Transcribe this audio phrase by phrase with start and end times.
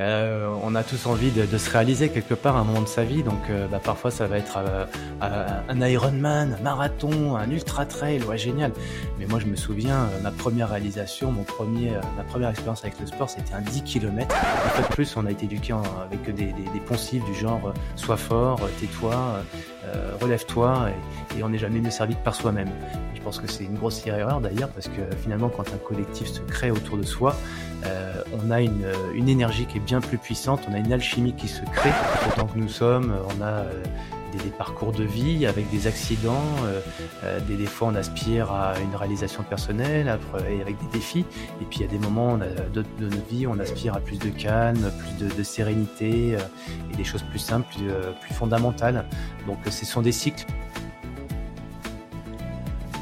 [0.00, 3.04] Euh, on a tous envie de, se réaliser quelque part à un moment de sa
[3.04, 4.86] vie, donc euh, bah, parfois ça va être euh,
[5.22, 8.72] euh, un Ironman, un marathon, un ultra trail, ouais génial.
[9.20, 13.06] Mais moi je me souviens, ma première réalisation, mon premier, ma première expérience avec le
[13.06, 14.34] sport, c'était un 10 km.
[14.34, 18.68] En fait, plus on a été éduqué avec des, des, poncifs du genre sois fort,
[18.80, 19.44] tais-toi,
[19.86, 20.90] euh, relève-toi,
[21.36, 22.70] et, on n'est jamais mieux servi que par soi-même.
[23.14, 26.40] Je pense que c'est une grossière erreur d'ailleurs, parce que finalement quand un collectif se
[26.40, 27.36] crée autour de soi,
[27.86, 28.84] euh, on a une,
[29.28, 31.92] énergie qui est bien plus puissante, on a une alchimie qui se crée
[32.28, 33.12] autant que nous sommes,
[33.42, 33.64] euh,
[34.42, 36.80] des, parcours de vie avec des accidents, euh,
[37.24, 40.18] euh, des, fois on aspire à une réalisation personnelle
[40.48, 41.24] et avec des défis,
[41.60, 44.28] et puis il y a des moments de, notre vie on aspire à plus de
[44.28, 46.38] calme, plus de, sérénité euh,
[46.92, 47.88] et des choses plus simples, plus,
[48.20, 49.04] plus fondamentales.
[49.46, 50.46] Donc ce sont des cycles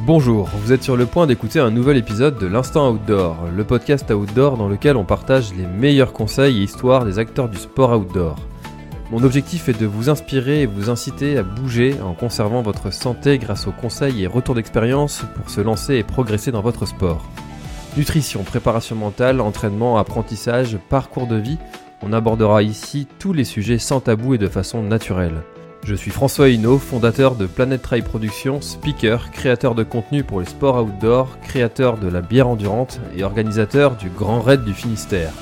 [0.04, 4.10] Bonjour, vous êtes sur le point d'écouter un nouvel épisode de l'Instant Outdoor, le podcast
[4.10, 8.34] outdoor dans lequel on partage les meilleurs conseils et histoires des acteurs du sport outdoor.
[9.12, 13.36] Mon objectif est de vous inspirer et vous inciter à bouger en conservant votre santé
[13.36, 17.22] grâce aux conseils et retours d'expérience pour se lancer et progresser dans votre sport.
[17.98, 21.58] Nutrition, préparation mentale, entraînement, apprentissage, parcours de vie,
[22.00, 25.42] on abordera ici tous les sujets sans tabou et de façon naturelle.
[25.84, 30.46] Je suis François Hinault, fondateur de Planet Trail Productions, speaker, créateur de contenu pour les
[30.46, 35.34] sports outdoor, créateur de la bière endurante et organisateur du Grand Raid du Finistère.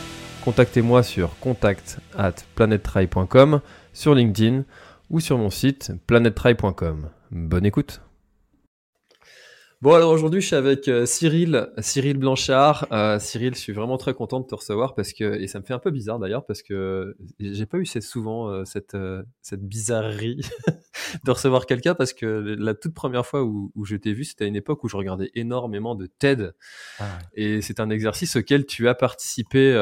[0.44, 3.60] Contactez-moi sur contact at planettrail.com,
[3.92, 4.64] sur LinkedIn
[5.10, 7.08] ou sur mon site planettry.com.
[7.30, 8.00] Bonne écoute
[9.82, 12.86] Bon alors aujourd'hui je suis avec euh, Cyril, Cyril Blanchard.
[12.92, 15.64] Euh, Cyril, je suis vraiment très content de te recevoir parce que et ça me
[15.64, 18.94] fait un peu bizarre d'ailleurs parce que j'ai pas eu cette- souvent euh, cette
[19.40, 20.42] cette bizarrerie
[21.24, 22.26] de recevoir quelqu'un parce que
[22.58, 24.98] la toute première fois où, où je t'ai vu c'était à une époque où je
[24.98, 26.52] regardais énormément de TED
[27.32, 29.72] et c'est un exercice auquel tu as participé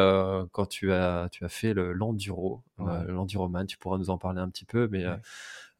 [0.53, 3.05] quand tu as tu as fait le l'enduro, Ouais.
[3.09, 3.67] l'enduroman.
[3.67, 5.05] Tu pourras nous en parler un petit peu, mais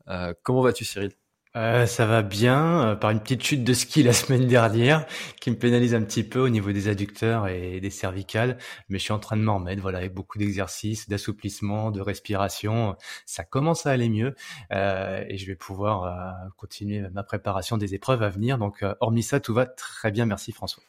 [0.09, 0.35] Ouais.
[0.43, 1.13] comment vas-tu Cyril?
[1.57, 5.07] Euh, ça va bien, euh, par une petite chute de ski la semaine dernière
[5.41, 9.05] qui me pénalise un petit peu au niveau des adducteurs et des cervicales, mais je
[9.05, 13.87] suis en train de m'en remettre, voilà, avec beaucoup d'exercices, d'assouplissement, de respiration, ça commence
[13.87, 14.35] à aller mieux
[14.73, 18.59] euh, et je vais pouvoir euh, continuer ma préparation des épreuves à venir.
[18.59, 20.83] Donc, euh, hormis ça, tout va très bien, merci François.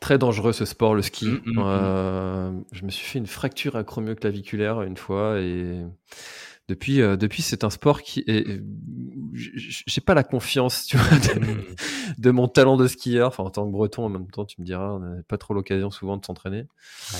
[0.00, 1.26] Très dangereux ce sport, le ski.
[1.26, 5.84] Mm, mm, Euh, je me suis fait une fracture acromioclaviculaire une fois et
[6.68, 8.60] depuis, euh, depuis c'est un sport qui est.
[9.34, 11.64] J'ai pas la confiance, tu vois, de, Mm.
[12.18, 13.28] de mon talent de skieur.
[13.28, 15.54] Enfin, en tant que breton, en même temps, tu me diras, on n'a pas trop
[15.54, 16.66] l'occasion souvent de s'entraîner.
[17.12, 17.18] Ouais.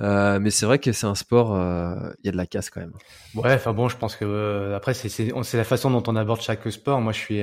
[0.00, 2.70] Euh, mais c'est vrai que c'est un sport, euh, il y a de la casse
[2.70, 2.92] quand même.
[3.34, 6.70] Ouais, enfin bon, je pense que euh, après c'est la façon dont on aborde chaque
[6.70, 7.00] sport.
[7.00, 7.40] Moi, je suis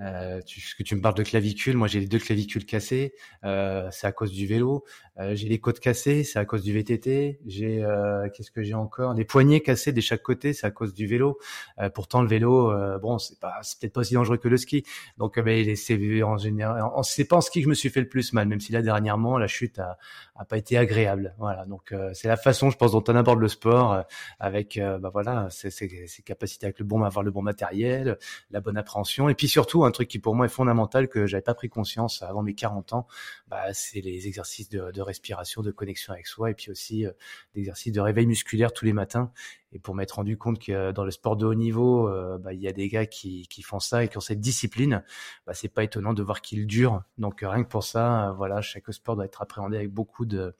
[0.00, 3.14] euh, tu, que tu me parles de clavicule, moi j'ai les deux clavicules cassées,
[3.44, 4.84] euh, c'est à cause du vélo.
[5.18, 7.40] Euh, j'ai les côtes cassées, c'est à cause du VTT.
[7.46, 9.14] J'ai euh, qu'est-ce que j'ai encore?
[9.14, 11.38] Les poignets cassés de chaque côté, c'est à cause du vélo.
[11.80, 14.58] Euh, pourtant le vélo, euh, bon, c'est pas c'est peut-être pas aussi dangereux que le
[14.58, 14.84] ski.
[15.16, 18.00] Donc euh, ben, c'est en général, c'est pas en ski que je me suis fait
[18.00, 19.96] le plus mal, même si là dernièrement la chute a,
[20.34, 21.34] a pas été agréable.
[21.38, 24.04] Voilà, donc c'est la façon, je pense, dont on aborde le sport.
[24.38, 28.18] avec bah voilà ses, ses, ses capacités avec le bon avoir le bon matériel
[28.50, 31.42] la bonne appréhension et puis surtout un truc qui pour moi est fondamental que j'avais
[31.42, 33.06] pas pris conscience avant mes 40 ans
[33.48, 37.12] bah, c'est les exercices de, respiration de connexion avec soi et puis aussi euh,
[37.54, 39.30] d'exercices de réveil musculaire tous les matins.
[39.72, 42.52] Et pour m'être rendu compte que euh, dans le sport de haut niveau euh, bah,
[42.52, 45.02] il y a des gars qui, font ça et qui ont cette discipline
[45.46, 47.02] bah, c'est pas étonnant de voir qu'ils durent.
[47.18, 50.54] Donc rien que pour ça voilà chaque sport doit être appréhendé avec beaucoup de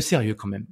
[0.00, 0.66] sérieux quand même.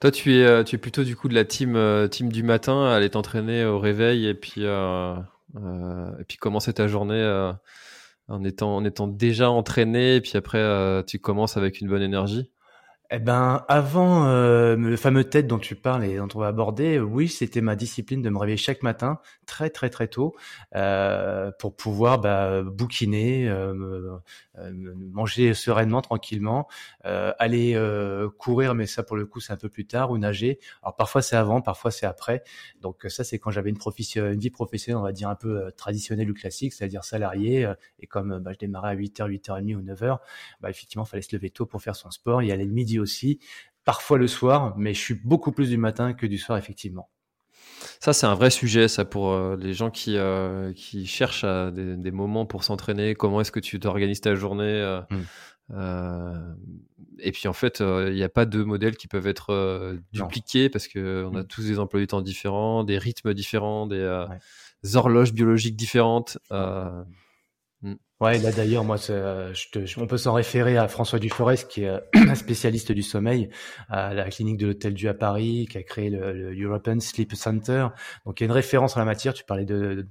[0.00, 1.74] Toi, tu es, plutôt du coup de la team,
[2.08, 4.64] du matin, aller t'entraîner au réveil et puis,
[5.56, 7.52] et puis commencer ta journée euh,
[8.28, 10.16] en, étant, déjà entraîné.
[10.16, 12.50] Et puis après, euh, tu commences avec une bonne énergie?
[13.12, 16.98] Eh ben, avant euh, le fameux TED dont tu parles et dont on va aborder,
[16.98, 20.36] euh, oui, c'était ma discipline de me réveiller chaque matin, très très très tôt,
[20.76, 24.16] euh, pour pouvoir bah, bouquiner, euh,
[25.12, 26.68] manger sereinement, tranquillement,
[27.04, 27.80] aller
[28.38, 30.58] courir, mais ça pour le coup c'est un peu plus tard, ou nager.
[30.82, 32.42] Alors parfois c'est avant, parfois c'est après.
[32.80, 33.78] Donc ça c'est quand j'avais une,
[34.16, 37.72] une vie professionnelle, on va dire un peu traditionnelle ou classique, c'est-à-dire salarié.
[37.98, 40.18] et comme bah, je démarrais à 8h, 8h30 ou 9h,
[40.60, 42.42] bah, effectivement, il fallait se lever tôt pour faire son sport.
[42.42, 43.38] Il y allait le midi aussi,
[43.84, 47.08] parfois le soir, mais je suis beaucoup plus du matin que du soir, effectivement.
[48.00, 52.10] Ça, c'est un vrai sujet, ça, pour euh, les gens qui, euh, qui cherchent des,
[52.10, 53.14] moments pour s'entraîner.
[53.14, 56.56] Comment est-ce que tu t'organises ta journée euh, hmm.
[57.22, 60.88] Et puis, en fait, il n'y a pas deux modèles qui peuvent être dupliqués parce
[60.88, 61.46] qu'on a hmm.
[61.46, 64.26] tous des emplois du temps différents, des rythmes différents, des,
[64.94, 66.38] horloges biologiques différentes.
[68.20, 68.98] Ouais, là d'ailleurs, moi,
[69.96, 73.48] on peut s'en référer à François Duforest, qui est euh, un spécialiste du sommeil
[73.88, 77.86] à la clinique de l'Hôtel Dieu à Paris, qui a créé le, European Sleep Center.
[78.26, 79.32] Donc, il y a une référence en la matière.
[79.32, 80.06] Tu parlais de,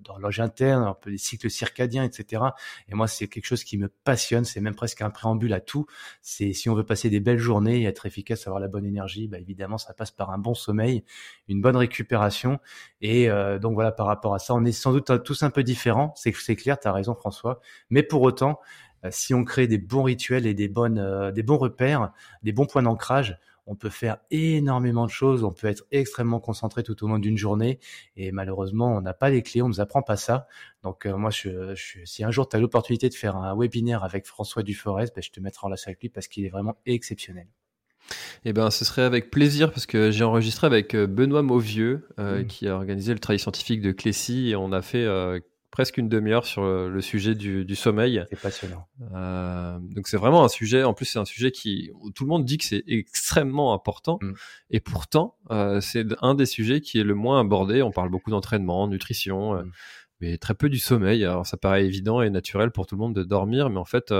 [0.00, 2.42] d'horloge interne, un peu des cycles circadiens, etc.
[2.88, 4.44] Et moi, c'est quelque chose qui me passionne.
[4.44, 5.86] C'est même presque un préambule à tout.
[6.22, 9.38] C'est si on veut passer des belles journées être efficace, avoir la bonne énergie, bah,
[9.38, 11.04] évidemment, ça passe par un bon sommeil,
[11.46, 12.58] une bonne récupération.
[13.00, 15.62] Et euh, donc voilà, par rapport à ça, on est sans doute tous un peu
[15.62, 16.12] différents.
[16.16, 17.35] C'est, c'est clair, tu as raison, François
[17.90, 18.60] mais pour autant,
[19.06, 22.12] euh, si on crée des bons rituels et des bonnes, euh, des bons repères,
[22.42, 23.38] des bons points d'ancrage,
[23.68, 27.36] on peut faire énormément de choses, on peut être extrêmement concentré tout au long d'une
[27.36, 27.80] journée
[28.16, 30.46] et malheureusement on n'a pas les clés, on nous apprend pas ça.
[30.84, 31.74] Donc euh, moi, je,
[32.04, 35.30] si un jour tu as l'opportunité de faire un webinaire avec François Duforest, ben, je
[35.30, 37.48] te mettrai en relation avec lui parce qu'il est vraiment exceptionnel.
[38.44, 42.44] Eh ben, ce serait avec plaisir parce que j'ai enregistré avec Benoît Mauvieux mmh.
[42.44, 45.04] qui a organisé le travail scientifique de Clécy et on a fait
[45.76, 48.24] presque une demi-heure sur le, sujet du, sommeil.
[48.30, 48.88] C'est passionnant.
[49.12, 52.46] Euh, donc c'est vraiment un sujet, en plus c'est un sujet qui, tout le monde
[52.46, 54.32] dit que c'est extrêmement important, mm.
[54.70, 57.82] et pourtant euh, c'est un des sujets qui est le moins abordé.
[57.82, 59.72] On parle beaucoup d'entraînement, nutrition, euh, mm.
[60.22, 61.22] mais très peu du sommeil.
[61.26, 64.14] Alors ça paraît évident et naturel pour tout le monde de dormir, mais en fait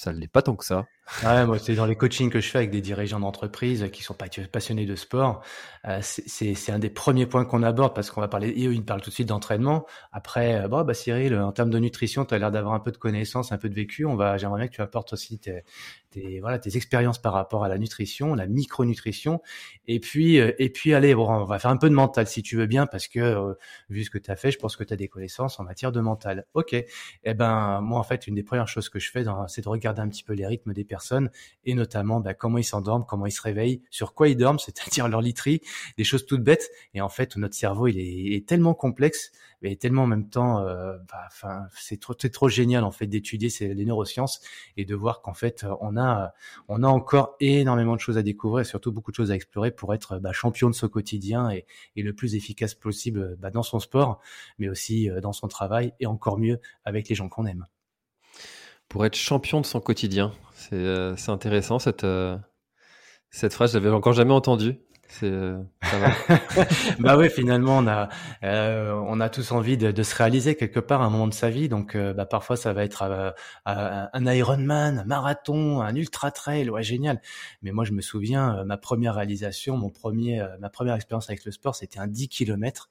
[0.00, 0.86] ça ne l'est pas tant que ça.
[1.22, 4.14] Ouais, moi, c'est dans les coachings que je fais avec des dirigeants d'entreprise qui sont
[4.14, 5.42] passionnés de sport.
[5.86, 8.82] Euh, c'est un des premiers points qu'on aborde parce qu'on va parler, et eux, ils
[8.82, 9.84] parlent tout de suite d'entraînement.
[10.10, 12.92] Après, euh, bon, bah, Cyril, en termes de nutrition, tu as l'air d'avoir un peu
[12.92, 14.06] de connaissances, un peu de vécu.
[14.36, 15.64] J'aimerais bien que tu apportes aussi tes,
[16.10, 19.40] tes, voilà, tes expériences par rapport à la nutrition, la micronutrition.
[19.86, 22.42] Et puis, euh, et puis, allez, bon, on va faire un peu de mental si
[22.42, 23.56] tu veux bien parce que,
[23.88, 25.92] vu ce que tu as fait, je pense que tu as des connaissances en matière
[25.92, 26.46] de mental.
[26.54, 26.74] Ok.
[26.74, 30.00] Eh ben, moi, en fait, une des premières choses que je fais, c'est de regarder
[30.00, 31.30] un petit peu les rythmes des personnes
[31.64, 35.08] et notamment bah, comment ils s'endorment, comment ils se réveillent, sur quoi ils dorment, c'est-à-dire
[35.08, 35.60] leur literie,
[35.96, 36.70] des choses toutes bêtes.
[36.94, 40.96] Et en fait, notre cerveau, il est, tellement complexe, mais tellement en même temps, euh,
[41.10, 44.40] bah, c'est trop, trop génial en fait d'étudier les neurosciences
[44.76, 46.32] et de voir qu'en fait, on a,
[46.68, 49.70] on a encore énormément de choses à découvrir et surtout beaucoup de choses à explorer
[49.70, 51.66] pour être bah, champion de ce quotidien et,
[51.96, 54.20] le plus efficace possible bah, dans son sport,
[54.58, 57.66] mais aussi euh, dans son travail et encore mieux avec les gens qu'on aime
[58.90, 60.32] pour être champion de son quotidien.
[60.52, 62.36] C'est euh, intéressant cette, euh,
[63.30, 64.78] cette phrase, je l'avais encore jamais entendue.
[65.22, 65.62] Euh,
[66.98, 68.08] bah oui, finalement, on a,
[68.42, 71.50] on a tous envie de, de, se réaliser quelque part à un moment de sa
[71.50, 71.68] vie.
[71.68, 73.02] Donc, bah, parfois, ça va être
[73.66, 77.20] un Ironman, un marathon, un ultra trail, ouais, génial.
[77.62, 81.52] Mais moi, je me souviens, ma première réalisation, mon premier, ma première expérience avec le
[81.52, 82.88] sport, c'était un 10 km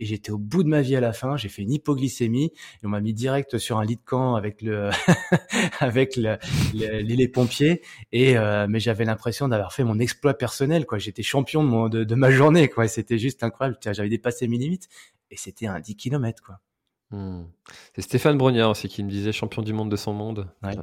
[0.00, 1.36] et j'étais au bout de ma vie à la fin.
[1.36, 4.62] J'ai fait une hypoglycémie et on m'a mis direct sur un lit de camp avec
[4.62, 4.90] le
[5.80, 6.38] avec le,
[6.72, 10.98] les, pompiers et euh, mais j'avais l'impression d'avoir fait mon exploit personnel quoi.
[10.98, 12.88] J'étais champion de, mon, de, ma journée quoi.
[12.88, 13.78] C'était juste incroyable.
[13.82, 14.88] J'avais dépassé mes limites
[15.30, 16.60] et c'était un 10 km quoi.
[17.10, 17.44] Hmm.
[17.94, 20.50] C'est Stéphane Brognard aussi qui me disait champion du monde de son monde.
[20.62, 20.74] Ouais.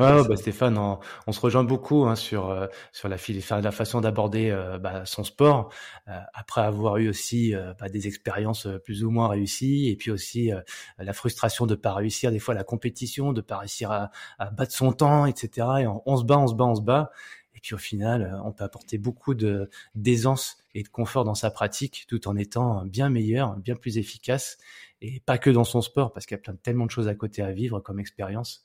[0.00, 3.16] Euh, Ouais, bah Stéphane, on, se rejoint beaucoup hein, sur euh, sur la,
[3.60, 5.72] la façon d'aborder euh, bah, son sport
[6.06, 10.50] euh, après avoir eu aussi bah, des expériences plus ou moins réussies et puis aussi
[10.98, 14.72] la frustration de pas réussir des fois la compétition, de pas réussir à, à battre
[14.72, 15.66] son temps, etc.
[15.80, 17.10] Et on, se bat, on se bat, on se bat.
[17.54, 21.50] Et puis au final, on peut apporter beaucoup de d'aisance et de confort dans sa
[21.50, 24.58] pratique, tout en étant bien meilleur, bien plus efficace,
[25.00, 27.14] et pas que dans son sport, parce qu'il y a plein tellement de choses à
[27.16, 28.64] côté à vivre comme expérience.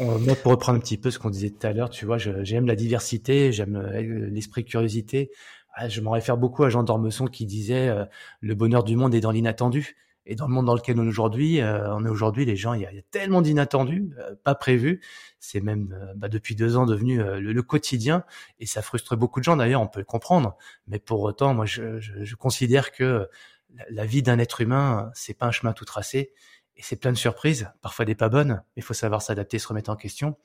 [0.00, 2.66] Moi, pour reprendre un petit peu ce qu'on disait tout à l'heure, tu vois, j'aime
[2.66, 5.30] la diversité, j'aime euh, l'esprit curiosité.
[5.74, 8.04] Ah, je m'en réfère beaucoup à Jean d'Ormesson qui disait euh,
[8.40, 9.96] le bonheur du monde est dans l'inattendu.
[10.24, 12.74] Et dans le monde dans lequel on est aujourd'hui, euh, on est aujourd'hui, les gens,
[12.74, 14.10] il y a, tellement d'inattendus,
[14.44, 15.00] pas prévus.
[15.40, 18.24] C'est même bah, depuis deux ans devenu le, quotidien,
[18.60, 19.56] et ça frustre beaucoup de gens.
[19.56, 20.56] D'ailleurs, on peut le comprendre.
[20.86, 23.26] Mais pour autant, moi, je, je, je considère que
[23.74, 26.32] la, la vie d'un être humain, c'est pas un chemin tout tracé
[26.78, 29.90] et c'est plein de surprises, parfois des pas bonnes, il faut savoir s'adapter, se remettre
[29.90, 30.36] en question,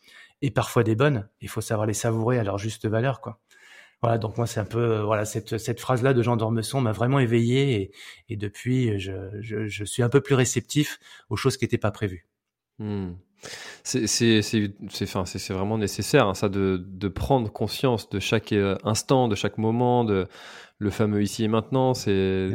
[0.41, 3.39] et parfois des bonnes, il faut savoir les savourer à leur juste valeur, quoi.
[4.01, 6.81] Voilà, donc moi c'est un peu euh, voilà cette cette phrase là de Jean d'Ormesson
[6.81, 7.91] m'a vraiment éveillé et,
[8.27, 10.99] et depuis je, je, je, suis un peu plus réceptif
[11.29, 12.27] aux choses qui n'étaient pas prévues.
[12.79, 13.13] Hmm.
[13.83, 19.35] C'est c'est vraiment nécessaire, hein, ça, de, de, prendre conscience de chaque euh, instant, de
[19.35, 20.27] chaque moment, de
[20.79, 21.93] le fameux ici et maintenant.
[21.93, 22.51] C'est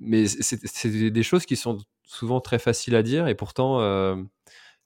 [0.00, 4.16] mais c'est des choses qui sont souvent très faciles à dire et pourtant euh,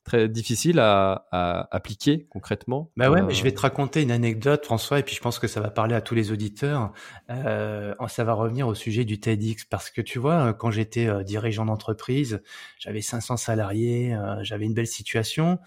[0.04, 2.90] très difficiles à, à, appliquer concrètement.
[2.97, 5.49] Bah ouais, mais je vais te raconter une anecdote, François, et puis je pense que
[5.49, 6.92] ça va parler à tous les auditeurs.
[7.30, 11.23] Euh, ça va revenir au sujet du TEDx parce que tu vois, quand j'étais euh,
[11.23, 12.42] dirigeant d'entreprise,
[12.78, 15.59] j'avais 500 salariés, euh, j'avais une belle situation.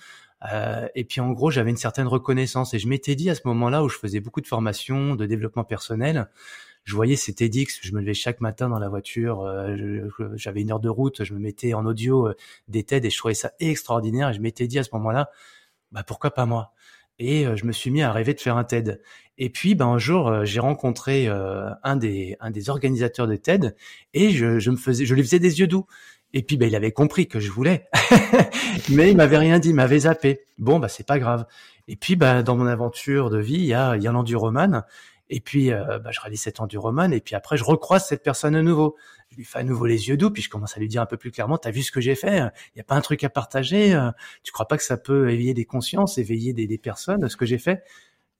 [0.54, 3.42] Euh, et puis en gros, j'avais une certaine reconnaissance et je m'étais dit à ce
[3.46, 6.30] moment-là où je faisais beaucoup de formations, de développement personnel,
[6.88, 10.72] je voyais ces TEDx, je me levais chaque matin dans la voiture, euh, j'avais une
[10.72, 12.36] heure de route, je me mettais en audio euh,
[12.70, 14.30] des TED et je trouvais ça extraordinaire.
[14.30, 15.30] Et je m'étais dit à ce moment-là,
[15.92, 16.72] bah pourquoi pas moi?
[17.20, 19.02] Et euh, je me suis mis à rêver de faire un TED.
[19.38, 23.76] Et puis, ben un jour, j'ai rencontré un des un des organisateurs de TED
[24.14, 25.86] et je, je me faisais, je lui faisais des yeux doux.
[26.34, 27.88] Et puis, ben, il avait compris que je voulais,
[28.90, 30.42] mais il m'avait rien dit, il m'avait zappé.
[30.58, 31.46] Bon, bah c'est pas grave.
[31.90, 34.08] Et puis, dans mon aventure de vie, il y a, il y.
[35.30, 38.56] Et puis, euh, bah, je réalise cet enduroman, et puis après, je recroise cette personne
[38.56, 38.96] à nouveau.
[39.30, 41.06] Je lui fais à nouveau les yeux doux, puis je commence à lui dire un
[41.06, 42.38] peu plus clairement, t'as vu ce que j'ai fait
[42.76, 44.12] Il y a pas un truc à partager euh,
[44.44, 47.58] Tu crois pas que ça peut éveiller des consciences, éveiller des, personnes, ce que j'ai
[47.58, 47.84] fait?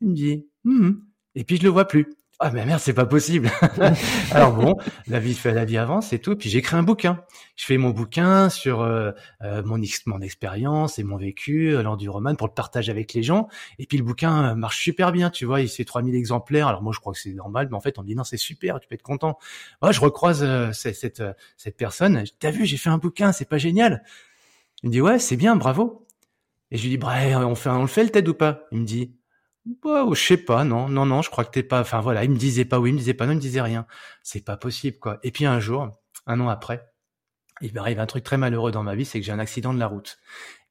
[0.02, 1.04] Il me dit, hum.
[1.36, 2.08] et puis je le vois plus.
[2.40, 3.50] Ah mais merde, c'est pas possible.
[4.32, 4.78] Alors bon,
[5.08, 6.36] la vie fait la vie avance et tout.
[6.36, 7.24] Puis j'écris un bouquin.
[7.56, 9.82] Je fais mon bouquin sur euh, euh mon,
[10.22, 13.48] expérience et mon vécu euh, roman pour le partager avec les gens.
[13.80, 15.62] Et puis le bouquin euh, marche super bien, tu vois.
[15.62, 16.68] Il fait 3000 exemplaires.
[16.68, 18.38] Alors moi je crois que c'est normal, mais en fait on me dit non c'est
[18.38, 19.40] super, tu peux être content.
[19.82, 21.24] Moi je recroise cette,
[21.58, 22.24] cette, personne.
[22.38, 24.04] T'as vu, j'ai fait un bouquin, c'est pas génial.
[24.84, 26.06] Il me dit ouais c'est bien, bravo.
[26.70, 28.68] Et je lui dis bref, on fait on le fait le TED ou pas?
[28.72, 29.17] Il me dit
[29.84, 31.82] bah, je sais pas, non, non, non, je crois que t'es pas.
[31.82, 33.62] Enfin voilà, il me disait pas oui, il me disait pas non, il me disait
[33.62, 33.86] rien.
[34.24, 35.20] C'est pas possible, quoi.
[35.24, 35.90] Et puis un jour,
[36.26, 36.86] un an après,
[37.62, 39.80] il m'arrive un truc très malheureux dans ma vie, c'est que j'ai un accident de
[39.80, 40.20] la route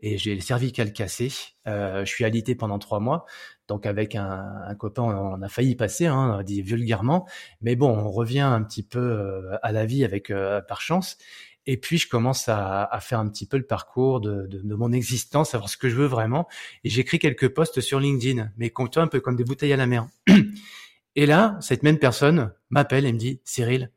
[0.01, 1.33] et j'ai le cervical cassé.
[1.67, 3.25] Euh, je suis alité pendant trois mois,
[3.69, 7.27] donc avec un, un copain, on, a failli passer, hein, dit vulgairement.
[7.61, 11.19] Mais bon, on revient un petit peu euh, à la vie avec euh, par chance.
[11.67, 14.75] Et puis je commence à, à, faire un petit peu le parcours de, de, de,
[14.75, 16.47] mon existence, savoir ce que je veux vraiment.
[16.85, 19.87] Et j'écris quelques posts sur LinkedIn, mais compte un peu comme des bouteilles à la
[19.87, 20.09] mer.
[21.17, 23.91] Et là, cette même personne m'appelle et me dit Cyril,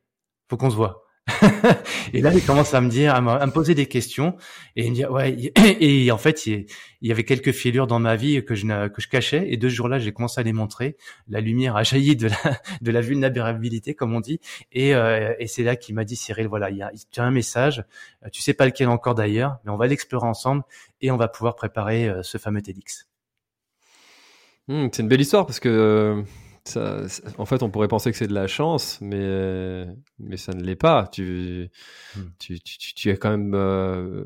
[0.50, 1.09] faut qu'on se voit.
[2.14, 4.36] et là, il commence à me dire, à me, poser des questions,
[4.76, 6.66] et il me dit, ouais, et en fait, il,
[7.02, 10.12] y avait quelques filures dans ma vie que je, cachais, et deux jours là, j'ai
[10.12, 10.98] commencé à les montrer.
[11.28, 12.30] La lumière a jailli de
[12.92, 14.40] la, vulnérabilité, comme on dit,
[14.72, 17.84] et, euh, et c'est là qu'il m'a dit, Cyril, voilà, il y a, un message,
[18.32, 20.64] tu sais pas lequel encore d'ailleurs, mais on va l'explorer ensemble,
[21.02, 23.08] et on va pouvoir préparer euh, ce fameux TEDx.
[24.68, 26.24] Mmh, c'est une belle histoire parce que
[26.78, 29.86] en fait, on pourrait penser que c'est de la chance, mais,
[30.20, 31.08] mais ça ne l'est pas.
[31.12, 31.70] Tu,
[32.16, 32.22] hmm.
[32.40, 34.26] tu, tu, tu, as quand même euh,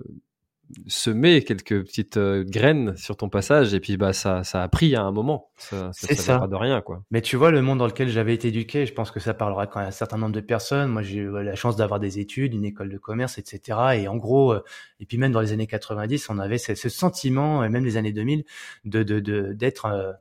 [0.87, 4.95] semé quelques petites euh, graines sur ton passage, et puis bah, ça, ça a pris
[4.95, 5.49] à un moment.
[5.57, 6.39] Ça, c'est ça.
[6.39, 7.03] Pas de rien, quoi.
[7.11, 9.67] Mais tu vois, le monde dans lequel j'avais été éduqué, je pense que ça parlera
[9.67, 10.89] quand même à un certain nombre de personnes.
[10.89, 13.79] Moi, j'ai eu la chance d'avoir des études, une école de commerce, etc.
[13.95, 14.63] Et en gros, euh,
[14.99, 17.97] et puis même dans les années 90, on avait ce, ce sentiment, et même les
[17.97, 18.43] années 2000,
[18.85, 20.17] de, de, de d'être,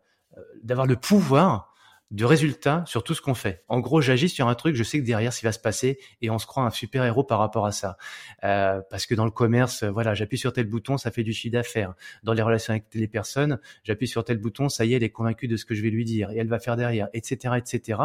[0.62, 1.71] d'avoir le pouvoir
[2.12, 3.64] du résultat sur tout ce qu'on fait.
[3.68, 6.30] En gros, j'agis sur un truc, je sais que derrière, qui va se passer, et
[6.30, 7.96] on se croit un super héros par rapport à ça.
[8.44, 11.54] Euh, parce que dans le commerce, voilà, j'appuie sur tel bouton, ça fait du chiffre
[11.54, 11.94] d'affaires.
[12.22, 15.10] Dans les relations avec les personnes, j'appuie sur tel bouton, ça y est, elle est
[15.10, 18.00] convaincue de ce que je vais lui dire, et elle va faire derrière, etc., etc.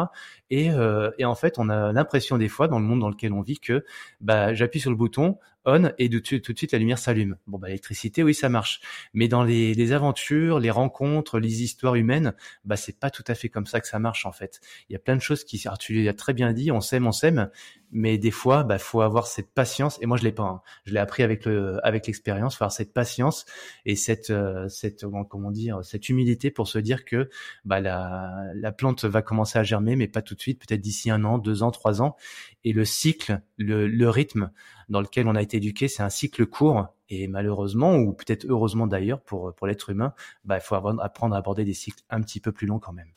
[0.48, 3.34] Et, euh, et en fait, on a l'impression des fois, dans le monde dans lequel
[3.34, 3.84] on vit, que
[4.22, 7.36] bah, j'appuie sur le bouton, on et tout, de suite la lumière s'allume.
[7.46, 8.80] Bon bah l'électricité oui ça marche,
[9.14, 12.34] mais dans les, les, aventures, les rencontres, les histoires humaines,
[12.64, 14.60] bah c'est pas tout à fait comme ça que ça marche en fait.
[14.88, 17.06] Il y a plein de choses qui, alors, tu l'as très bien dit, on s'aime,
[17.06, 17.50] on s'aime,
[17.90, 20.62] mais des fois bah faut avoir cette patience et moi je l'ai pas, hein.
[20.84, 23.46] je l'ai appris avec le avec l'expérience, faut avoir cette patience
[23.84, 27.30] et cette euh, cette comment dire cette humilité pour se dire que
[27.64, 31.10] bah la la plante va commencer à germer mais pas tout de suite, peut-être d'ici
[31.10, 32.16] un an, deux ans, trois ans
[32.64, 34.50] et le cycle, le, le rythme
[34.88, 36.88] dans lequel on a été éduqué, c'est un cycle court.
[37.08, 40.12] Et malheureusement, ou peut-être heureusement d'ailleurs pour, pour l'être humain,
[40.44, 43.08] bah, il faut apprendre à aborder des cycles un petit peu plus longs quand même.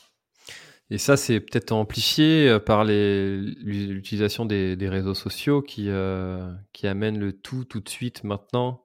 [0.92, 6.86] Et ça, c'est peut-être amplifié euh, par l'utilisation des, des, réseaux sociaux qui, euh, qui
[6.86, 8.84] amènent le tout tout de suite maintenant.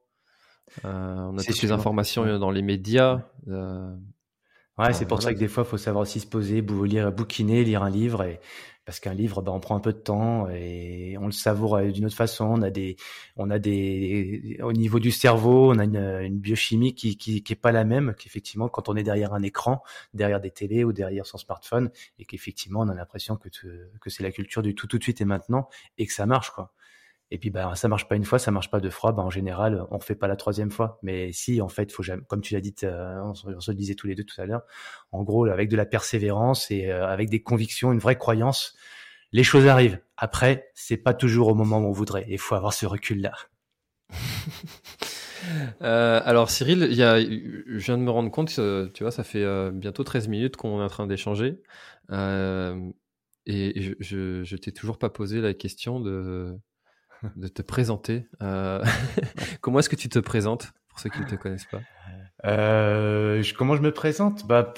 [0.85, 3.23] Euh, on a toutes les informations dans les médias.
[3.49, 3.93] Euh,
[4.77, 7.65] ouais, c'est pour ça que des fois, il faut savoir aussi se poser, lire, bouquiner,
[7.65, 8.39] lire un livre et,
[8.87, 11.91] parce qu'un livre, ben, on prend un peu de temps et on le savoure euh,
[11.91, 12.45] d'une autre façon.
[12.45, 12.95] On a des,
[13.35, 17.51] on a des, au niveau du cerveau, on a une, une biochimie qui, qui, qui
[17.51, 20.93] est pas la même qu'effectivement quand on est derrière un écran, derrière des télés ou
[20.93, 24.87] derrière son smartphone et qu'effectivement on a l'impression que, que c'est la culture du tout
[24.87, 25.67] tout de suite et maintenant
[25.97, 26.71] et que ça marche quoi.
[27.29, 29.11] Et puis, ben, ça marche pas une fois, ça marche pas deux fois.
[29.11, 30.97] Ben, en général, on refait pas la troisième fois.
[31.03, 33.95] Mais si, en fait, faut jamais, comme tu l'as dit, euh, on, se le disait
[33.95, 34.63] tous les deux tout à l'heure,
[35.11, 38.77] en gros, avec de la persévérance et euh, avec des convictions, une vraie croyance,
[39.33, 39.99] les choses arrivent.
[40.15, 42.25] Après, c'est pas toujours au moment où on voudrait.
[42.29, 43.33] Il faut avoir ce recul-là.
[45.81, 49.23] Euh, alors Cyril, il y a, je viens de me rendre compte, tu vois, ça
[49.23, 51.61] fait bientôt 13 minutes qu'on est en train d'échanger.
[52.11, 52.15] et
[53.45, 56.59] je, je t'ai toujours pas posé la question de,
[57.35, 58.27] de te présenter.
[58.41, 58.83] Euh,
[59.61, 61.81] comment est-ce que tu te présentes pour ceux qui ne te connaissent pas?
[62.45, 64.45] Euh, Comment je me présente?
[64.47, 64.73] Bah,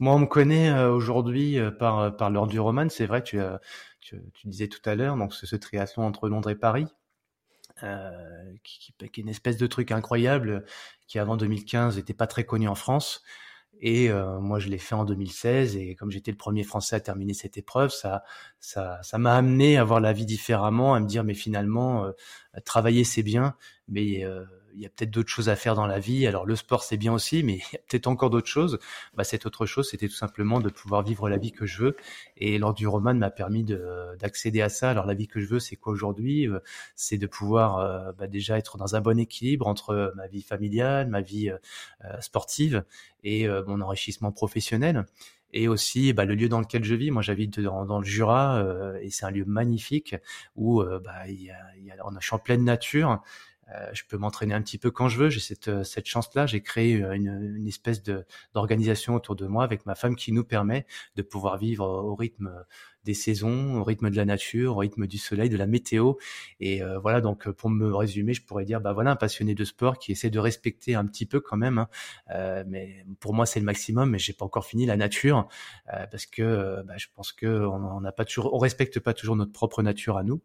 [0.00, 2.88] Moi, on me connaît euh, aujourd'hui par, par l'ordre du roman.
[2.88, 3.38] C'est vrai, tu,
[4.00, 6.86] tu, disais tout à l'heure, donc ce, triathlon entre Londres et Paris.
[8.62, 10.64] qui, qui, qui, est une espèce de truc incroyable
[11.06, 13.22] qui avant 2015 n'était pas très connu en France
[13.86, 17.00] et euh, moi, je l'ai fait en 2016 et comme j'étais le premier Français à
[17.00, 18.22] terminer cette épreuve, ça,
[18.58, 22.12] ça, ça m'a amené à voir la vie différemment, à me dire mais finalement, euh,
[22.64, 23.56] travailler c'est bien,
[23.88, 26.26] mais euh, il y a peut-être d'autres choses à faire dans la vie.
[26.26, 28.78] Alors le sport c'est bien aussi, mais il y a peut-être encore d'autres choses.
[29.14, 31.96] Bah, cette autre chose, c'était tout simplement de pouvoir vivre la vie que je veux.
[32.36, 33.64] Et lors du roman m'a permis
[34.18, 34.90] d'accéder à ça.
[34.90, 36.48] Alors la vie que je veux, c'est quoi aujourd'hui?
[36.48, 36.58] Euh,
[36.96, 41.08] C'est de pouvoir euh, bah, déjà être dans un bon équilibre entre ma vie familiale,
[41.08, 42.84] ma vie euh, sportive
[43.22, 45.06] et mon enrichissement professionnel
[45.54, 47.10] et aussi bah, le lieu dans lequel je vis.
[47.10, 48.62] Moi, j'habite dans, dans, le Jura
[49.00, 50.14] et c'est un lieu magnifique
[50.56, 53.22] où bah, y a, y a, on, je suis en pleine nature.
[53.72, 55.28] Euh, je peux m'entraîner un petit peu quand je veux.
[55.30, 56.46] J'ai cette, euh, cette chance-là.
[56.46, 60.32] J'ai créé euh, une, une espèce de d'organisation autour de moi avec ma femme qui
[60.32, 62.52] nous permet de pouvoir vivre au rythme
[63.04, 66.14] des saisons, au rythme de la nature, au rythme du soleil, de la météo.
[66.60, 69.64] Et euh, voilà, donc pour me résumer, je pourrais dire, bah voilà, un passionné de
[69.64, 71.78] sport qui essaie de respecter un petit peu quand même.
[71.78, 71.88] Hein.
[72.30, 74.10] Euh, mais pour moi, c'est le maximum.
[74.10, 75.48] Mais j'ai pas encore fini la nature
[75.92, 79.36] euh, parce que bah, je pense que on n'a pas toujours, on respecte pas toujours
[79.36, 80.42] notre propre nature à nous,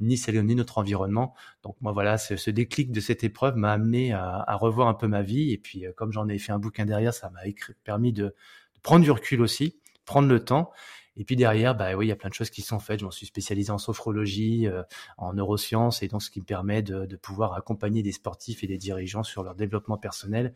[0.00, 1.34] ni celle ni notre environnement.
[1.62, 4.94] Donc moi, voilà, ce, ce déclic de cette épreuve m'a amené à, à, revoir un
[4.94, 5.52] peu ma vie.
[5.52, 7.40] Et puis, comme j'en ai fait un bouquin derrière, ça m'a
[7.84, 8.34] permis de, de
[8.82, 10.72] prendre du recul aussi, prendre le temps
[11.16, 13.00] et puis derrière, bah oui, il y a plein de choses qui sont faites.
[13.00, 14.82] Je m'en suis spécialisé en sophrologie, euh,
[15.18, 18.78] en neurosciences, et donc ce qui me permet de, pouvoir accompagner des sportifs et des
[18.78, 20.54] dirigeants sur leur développement personnel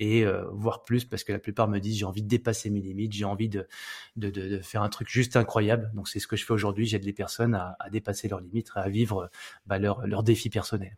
[0.00, 2.80] et euh, voir plus parce que la plupart me disent j'ai envie de dépasser mes
[2.80, 3.66] limites, j'ai envie de,
[4.14, 5.90] de, de, faire un truc juste incroyable.
[5.94, 6.86] Donc c'est ce que je fais aujourd'hui.
[6.86, 9.28] J'aide les personnes à, à, dépasser leurs limites, à vivre
[9.66, 10.96] bah, leurs leur défis personnels.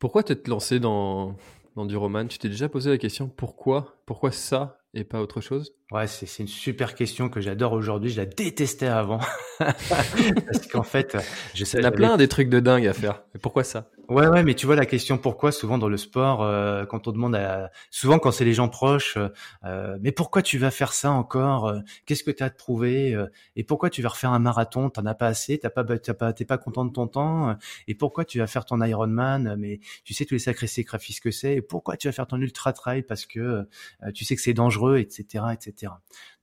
[0.00, 1.36] Pourquoi t'être lancé dans,
[1.76, 2.26] dans du roman?
[2.26, 4.81] Tu t'es déjà posé la question pourquoi Pourquoi ça?
[4.94, 5.74] Et pas autre chose?
[5.90, 8.10] Ouais, c'est une super question que j'adore aujourd'hui.
[8.10, 9.20] Je la détestais avant.
[9.58, 11.16] Parce qu'en fait,
[11.54, 11.78] je sais.
[11.78, 13.22] Il y a plein des trucs de dingue à faire.
[13.34, 13.90] Mais pourquoi ça?
[14.08, 17.12] Ouais, ouais, mais tu vois la question pourquoi souvent dans le sport, euh, quand on
[17.12, 19.16] demande à, souvent quand c'est les gens proches,
[19.64, 22.58] euh, mais pourquoi tu vas faire ça encore euh, Qu'est-ce que tu as à te
[22.58, 24.90] prouver euh, Et pourquoi tu vas refaire un marathon?
[24.90, 27.94] T'en as pas assez T'as pas, t'as pas, t'es pas content de ton temps Et
[27.94, 31.54] pourquoi tu vas faire ton Ironman Mais tu sais tous les sacrés sacrifices que c'est.
[31.54, 33.66] Et pourquoi tu vas faire ton ultra trail Parce que
[34.14, 35.92] tu sais que c'est dangereux, etc., etc.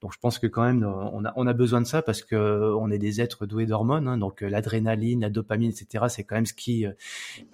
[0.02, 2.74] Donc je pense que quand même on a, on a besoin de ça parce que
[2.80, 4.08] on est des êtres doués d'hormones.
[4.08, 6.06] Hein, donc l'adrénaline, la dopamine, etc.
[6.10, 6.86] C'est quand même ce qui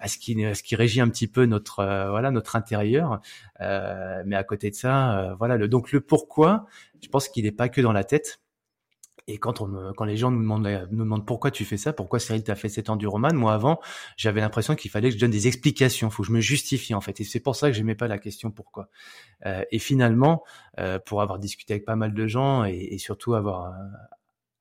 [0.06, 3.20] ce qui, ce qui régit un petit peu notre, euh, voilà, notre intérieur.
[3.60, 6.66] Euh, mais à côté de ça, euh, voilà, le, donc le pourquoi,
[7.02, 8.40] je pense qu'il n'est pas que dans la tête.
[9.28, 12.18] Et quand on quand les gens nous demandent nous demandent pourquoi tu fais ça, pourquoi
[12.20, 13.80] Cyril t'a fait cet enduroman, moi avant,
[14.16, 17.00] j'avais l'impression qu'il fallait que je donne des explications, faut que je me justifie en
[17.00, 17.20] fait.
[17.20, 18.88] Et c'est pour ça que j'aimais pas la question pourquoi.
[19.44, 20.44] Euh, et finalement,
[20.78, 23.74] euh, pour avoir discuté avec pas mal de gens et, et surtout avoir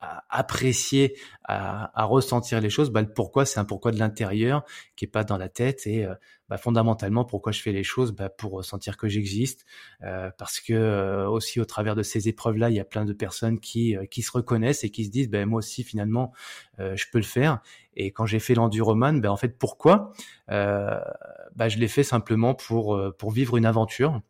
[0.01, 4.63] à apprécier, à, à, ressentir les choses, bah, le pourquoi, c'est un pourquoi de l'intérieur
[4.95, 6.15] qui est pas dans la tête et euh,
[6.49, 9.65] bah, fondamentalement pourquoi je fais les choses, bah, pour sentir que j'existe,
[10.03, 13.13] euh, parce que euh, aussi au travers de ces épreuves-là, il y a plein de
[13.13, 16.33] personnes qui qui se reconnaissent et qui se disent, ben moi aussi finalement,
[16.79, 17.61] je peux le faire.
[17.95, 20.11] Et quand j'ai fait l'enduroman, ben en fait pourquoi?
[20.47, 24.21] Bah, je l'ai fait simplement pour pour vivre une aventure.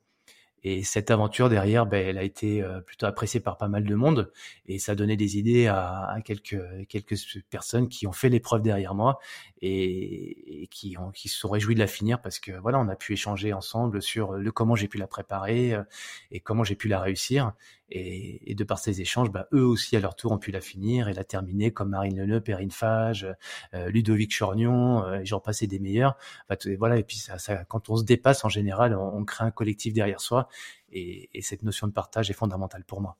[0.68, 3.94] Et cette aventure derrière, ben, elle a été euh, plutôt appréciée par pas mal de
[3.94, 4.32] monde.
[4.66, 7.16] Et ça donnait des idées à, à quelques quelques
[7.52, 9.20] personnes qui ont fait l'épreuve derrière moi
[9.66, 12.88] et, et, qui ont qui se sont réjouis de la finir parce que voilà, on
[12.88, 15.84] a pu échanger ensemble sur le comment j'ai pu la préparer euh,
[16.32, 17.54] et comment j'ai pu la réussir
[17.90, 20.62] et, et, de par ces échanges, bah, eux aussi à leur tour ont pu la
[20.62, 23.28] finir et la terminer comme Marine Leneux, Perrine Fage,
[23.76, 26.18] euh, Ludovic Chornion, euh, et j'en passais des meilleurs.
[26.50, 29.52] Bah, voilà, et puis ça, ça, quand on se dépasse en général, on, crée un
[29.52, 30.48] collectif derrière soi
[30.92, 33.18] et, et, cette notion de partage est fondamentale pour moi.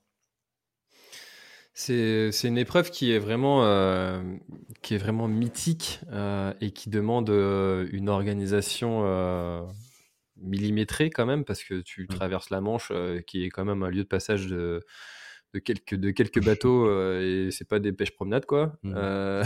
[1.78, 4.22] C'est une épreuve qui est vraiment, euh,
[4.80, 9.04] qui est vraiment mythique euh, et qui demande euh, une organisation
[10.38, 12.06] millimétré quand même, parce que tu mmh.
[12.06, 12.90] traverses la Manche,
[13.26, 14.80] qui est quand même un lieu de passage de,
[15.52, 18.72] de quelques de quelques bateaux et c'est pas des pêches promenades quoi.
[18.82, 19.42] Mmh.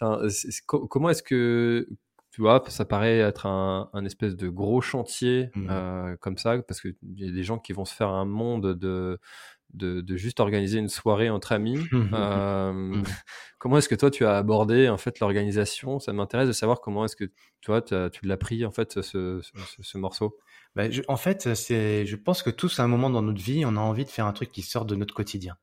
[0.66, 1.88] Comment est-ce que
[2.32, 5.66] tu vois, ça paraît être un, un espèce de gros chantier mmh.
[5.70, 8.74] euh, comme ça, parce qu'il y a des gens qui vont se faire un monde
[8.74, 9.20] de,
[9.74, 11.78] de, de juste organiser une soirée entre amis.
[11.90, 12.10] Mmh.
[12.14, 13.02] euh, mmh.
[13.58, 15.98] comment est-ce que toi tu as abordé en fait l'organisation?
[15.98, 17.30] Ça m'intéresse de savoir comment est-ce que
[17.60, 20.36] toi tu l'as pris en fait ce, ce, ce morceau.
[20.76, 23.76] Je, en fait, c'est, je pense que tous à un moment dans notre vie, on
[23.76, 25.56] a envie de faire un truc qui sort de notre quotidien.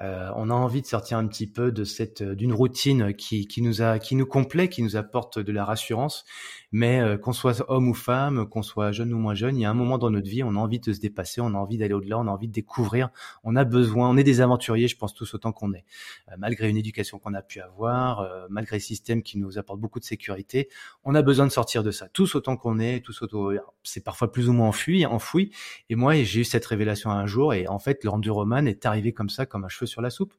[0.00, 3.62] Euh, on a envie de sortir un petit peu de cette d'une routine qui, qui
[3.62, 6.24] nous a qui nous complaît, qui nous apporte de la rassurance.
[6.70, 9.64] Mais euh, qu'on soit homme ou femme, qu'on soit jeune ou moins jeune, il y
[9.64, 11.78] a un moment dans notre vie, on a envie de se dépasser, on a envie
[11.78, 13.10] d'aller au-delà, on a envie de découvrir.
[13.44, 15.84] On a besoin, on est des aventuriers, je pense tous autant qu'on est.
[16.28, 19.98] Euh, malgré une éducation qu'on a pu avoir, malgré le système qui nous apporte beaucoup
[19.98, 20.68] de sécurité,
[21.04, 22.08] on a besoin de sortir de ça.
[22.08, 23.50] Tous autant qu'on est, tous autant.
[23.82, 25.52] C'est parfois plus ou moins enfoui, enfoui.
[25.88, 28.84] Et moi, j'ai eu cette révélation un jour, et en fait, le rendu roman est
[28.86, 30.34] arrivé comme ça, comme un cheveu sur la soupe.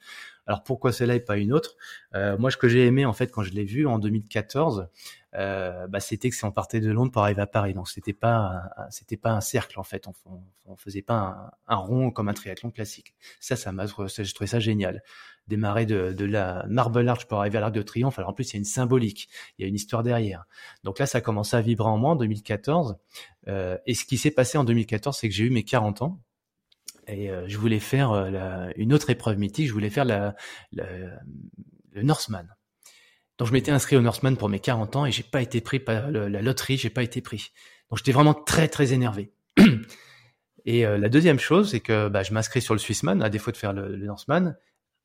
[0.50, 1.78] Alors pourquoi celle-là et pas une autre?
[2.16, 4.90] Euh, Moi, ce que j'ai aimé en fait quand je l'ai vu en 2014,
[5.36, 7.76] euh, bah, c'était que c'est on partait de Londres pour arriver à Paris.
[7.76, 10.08] Donc c'était pas c'était pas un cercle en fait.
[10.08, 13.14] On, on, faisait pas un, rond comme un triathlon classique.
[13.40, 15.04] Ça, ça m'a je trouvais ça génial.
[15.48, 18.18] Démarrer de, de la Marble Arch pour arriver à l'Arc de Triomphe.
[18.18, 20.46] Alors en plus, il y a une symbolique, il y a une histoire derrière.
[20.84, 22.98] Donc là, ça a commencé à vibrer en moi en 2014.
[23.48, 26.20] Euh, et ce qui s'est passé en 2014, c'est que j'ai eu mes 40 ans
[27.10, 30.34] et euh, je voulais faire euh, une autre épreuve mythique, je voulais faire le
[31.96, 32.48] Norseman.
[33.38, 35.80] Donc je m'étais inscrit au Norseman pour mes 40 ans et j'ai pas été pris
[35.80, 37.52] par la loterie, j'ai pas été pris.
[37.90, 39.32] Donc j'étais vraiment très très énervé.
[40.66, 43.52] Et euh, la deuxième chose, c'est que bah, je m'inscris sur le Swissman, à défaut
[43.52, 44.58] de faire le, le Norseman.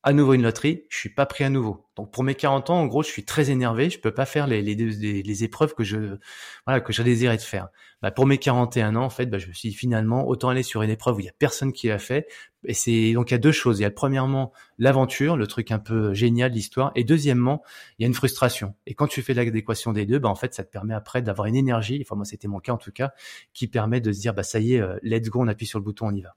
[0.06, 1.86] À nouveau une loterie, je suis pas pris à nouveau.
[1.96, 3.88] Donc pour mes 40 ans, en gros, je suis très énervé.
[3.88, 6.18] Je peux pas faire les, les, les, épreuves que je
[6.66, 7.68] voilà que j'ai désiré de faire.
[8.02, 10.62] Bah, pour mes 41 ans, en fait, bah, je me suis dit, finalement autant aller
[10.62, 12.28] sur une épreuve où il y a personne qui l'a fait.
[12.66, 13.80] Et c'est donc il y a deux choses.
[13.80, 17.62] Il y a premièrement l'aventure, le truc un peu génial l'histoire, et deuxièmement,
[17.98, 18.74] il y a une frustration.
[18.86, 21.46] Et quand tu fais l'adéquation des deux, bah en fait, ça te permet après d'avoir
[21.46, 21.98] une énergie.
[22.04, 23.12] Enfin moi, c'était mon cas en tout cas,
[23.54, 25.78] qui permet de se dire bah ça y est, euh, let's go, on appuie sur
[25.78, 26.36] le bouton, on y va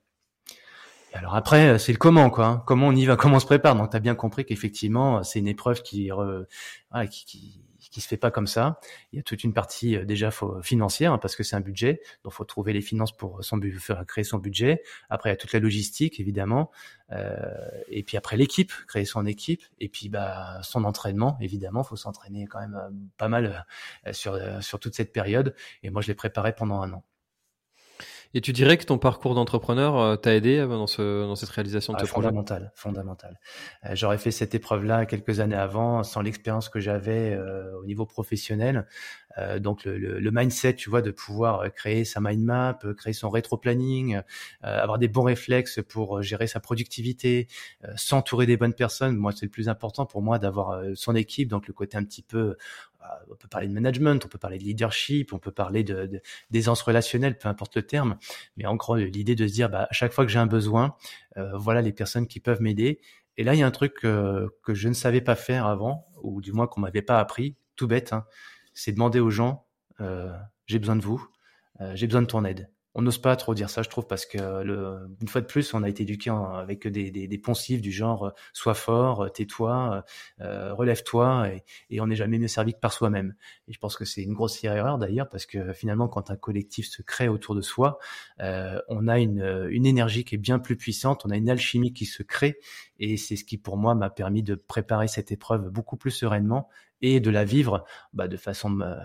[1.14, 2.46] alors après, euh, c'est le comment, quoi.
[2.46, 2.64] Hein.
[2.66, 3.76] Comment on y va, comment on se prépare.
[3.76, 6.10] Donc, tu as bien compris qu'effectivement, c'est une épreuve qui,
[7.10, 8.80] qui, qui, qui, se fait pas comme ça.
[9.12, 11.62] Il y a toute une partie euh, déjà faut, financière, hein, parce que c'est un
[11.62, 12.02] budget.
[12.24, 14.84] Donc, faut trouver les finances pour son, faire créer son budget.
[15.10, 16.72] Après, il y a toute la logistique, évidemment.
[17.12, 17.36] Euh,
[17.88, 19.64] et puis après, l'équipe, créer son équipe.
[19.80, 21.84] Et puis, bah, son entraînement, évidemment.
[21.84, 23.66] faut s'entraîner quand même euh, pas mal
[24.12, 25.56] sur, sur toute cette période.
[25.84, 27.04] Et moi, je l'ai préparé pendant un an.
[28.34, 31.50] Et tu dirais que ton parcours d'entrepreneur euh, t'a aidé euh, dans, ce, dans cette
[31.50, 33.40] réalisation de ah, ce fondamental, Fondamental,
[33.86, 37.38] euh, J'aurais fait cette épreuve-là quelques années avant, sans l'expérience que j'avais
[37.80, 38.88] au niveau professionnel.
[39.60, 44.22] donc le, le, mindset, tu vois, de pouvoir créer sa mind map, créer son rétro-planning,
[44.62, 47.48] avoir des bons réflexes pour gérer sa productivité,
[47.96, 49.16] s'entourer des bonnes personnes.
[49.16, 52.24] Moi, c'est le plus important pour moi d'avoir son équipe, donc le côté un petit
[52.24, 52.56] peu
[53.30, 56.82] on peut parler de management, on peut parler de leadership, on peut parler de, d'aisance
[56.82, 58.18] relationnelle, peu importe le terme.
[58.56, 60.96] Mais en gros, l'idée de se dire, bah, à chaque fois que j'ai un besoin,
[61.38, 63.00] euh, voilà les personnes qui peuvent m'aider.
[63.38, 66.42] Et là, il y a un truc que je ne savais pas faire avant, ou
[66.42, 68.26] du moins qu'on m'avait pas appris, tout bête, hein,
[68.74, 69.66] c'est demander aux gens,
[70.02, 70.32] euh,
[70.66, 71.26] j'ai besoin de vous,
[71.82, 74.26] euh, j'ai besoin de ton aide on n'ose pas trop dire ça, je trouve, parce
[74.26, 77.80] que le, une fois de plus, on a été éduqué avec des, des, des, poncifs
[77.80, 80.04] du genre euh, sois fort, euh, tais-toi,
[80.42, 81.48] euh, relève-toi,
[81.92, 83.36] et, on n'est jamais mieux servi que par soi-même.
[83.68, 86.88] Et je pense que c'est une grossière erreur d'ailleurs, parce que finalement, quand un collectif
[86.88, 88.00] se crée autour de soi,
[88.40, 91.94] euh, on a une, une énergie qui est bien plus puissante, on a une alchimie
[91.94, 92.58] qui se crée,
[93.00, 96.70] et c'est ce qui pour moi m'a permis de préparer cette épreuve beaucoup plus sereinement
[97.02, 98.96] et de la vivre bah, de façon euh,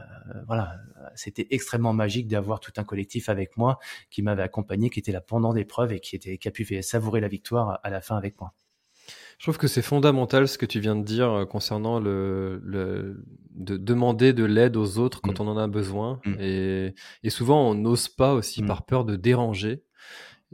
[0.46, 0.76] voilà
[1.14, 3.78] c'était extrêmement magique d'avoir tout un collectif avec moi
[4.10, 7.20] qui m'avait accompagné qui était là pendant l'épreuve et qui était qui a pu savourer
[7.20, 8.54] la victoire à la fin avec moi
[9.38, 13.24] je trouve que c'est fondamental ce que tu viens de dire euh, concernant le, le
[13.50, 15.42] de demander de l'aide aux autres quand mmh.
[15.42, 16.34] on en a besoin mmh.
[16.40, 18.66] et, et, souvent on n'ose pas aussi mmh.
[18.66, 19.82] par peur de déranger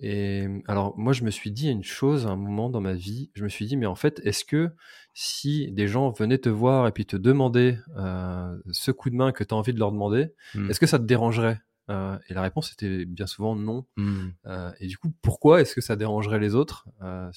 [0.00, 3.30] et alors moi je me suis dit une chose à un moment dans ma vie,
[3.34, 4.70] je me suis dit mais en fait est-ce que
[5.14, 9.32] si des gens venaient te voir et puis te demander euh, ce coup de main
[9.32, 10.70] que tu as envie de leur demander, mmh.
[10.70, 13.84] est-ce que ça te dérangerait euh, Et la réponse était bien souvent non.
[13.96, 14.28] Mmh.
[14.46, 17.30] Euh, et du coup pourquoi est-ce que ça dérangerait les autres euh,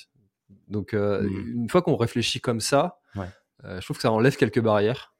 [0.68, 1.28] Donc mmh.
[1.56, 3.30] une fois qu'on réfléchit comme ça, ouais.
[3.64, 5.11] je trouve que ça enlève quelques barrières.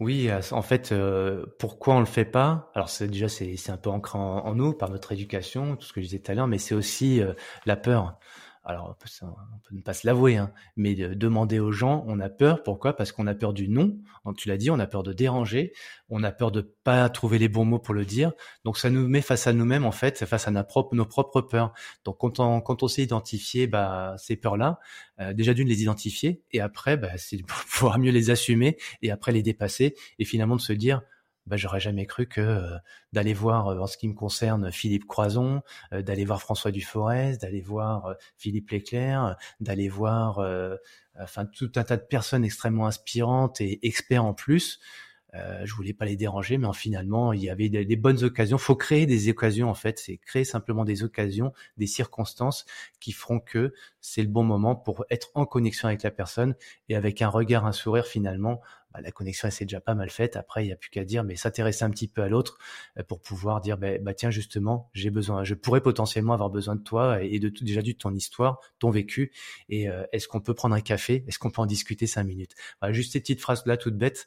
[0.00, 2.70] Oui, euh, en fait, euh, pourquoi on le fait pas?
[2.74, 6.00] Alors c'est déjà c'est un peu ancré en, nous par notre éducation, tout ce que
[6.00, 7.32] je disais tout à l'heure, mais c'est aussi euh,
[7.66, 8.16] la peur.
[8.68, 12.28] Alors on peut, ne pas se l'avouer, hein, mais de demander aux gens, on a
[12.28, 12.62] peur.
[12.62, 12.94] Pourquoi?
[12.94, 13.96] Parce qu'on a peur du non.
[14.36, 15.72] Tu l'as dit, on a peur de déranger,
[16.10, 18.32] on a peur de pas trouver les bons mots pour le dire.
[18.66, 21.40] Donc ça nous met face à nous-mêmes en fait, face à nos propres, nos propres
[21.40, 21.72] peurs.
[22.04, 24.78] Donc quand on, quand on sait identifier bah, ces peurs-là,
[25.20, 27.38] euh, déjà d'une les identifier et après bah, c'est
[27.70, 31.00] pouvoir mieux les assumer et après les dépasser et finalement de se dire
[31.48, 32.76] bah, j'aurais jamais cru que euh,
[33.12, 37.40] d'aller voir, euh, en ce qui me concerne, Philippe Croison, euh, d'aller voir François Duforest,
[37.40, 40.40] d'aller voir Philippe Leclerc, d'aller voir,
[41.18, 44.80] enfin tout un tas de personnes extrêmement inspirantes et experts en plus.
[45.34, 48.56] Euh, je voulais pas les déranger, mais finalement, il y avait des, des, bonnes occasions.
[48.56, 49.98] Faut créer des occasions en fait.
[49.98, 52.64] C'est créer simplement des occasions, des circonstances
[52.98, 56.54] qui feront que c'est le bon moment pour être en connexion avec la personne
[56.88, 58.60] et avec un regard, un sourire finalement
[58.92, 60.36] bah, la connexion elle s'est déjà pas mal faite.
[60.36, 62.58] Après, il n'y a plus qu'à dire, mais s'intéresser un petit peu à l'autre
[62.98, 66.76] euh, pour pouvoir dire, bah, bah, tiens justement, j'ai besoin, je pourrais potentiellement avoir besoin
[66.76, 69.32] de toi et de déjà de ton histoire, ton vécu.
[69.68, 71.24] Et euh, est-ce qu'on peut prendre un café?
[71.28, 72.54] Est-ce qu'on peut en discuter cinq minutes?
[72.90, 74.26] Juste ces petites phrases là, toutes bêtes.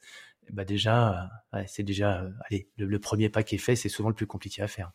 [0.51, 4.15] Bah déjà, euh, c'est déjà, allez, le premier pas qui est fait, c'est souvent le
[4.15, 4.91] plus compliqué à faire.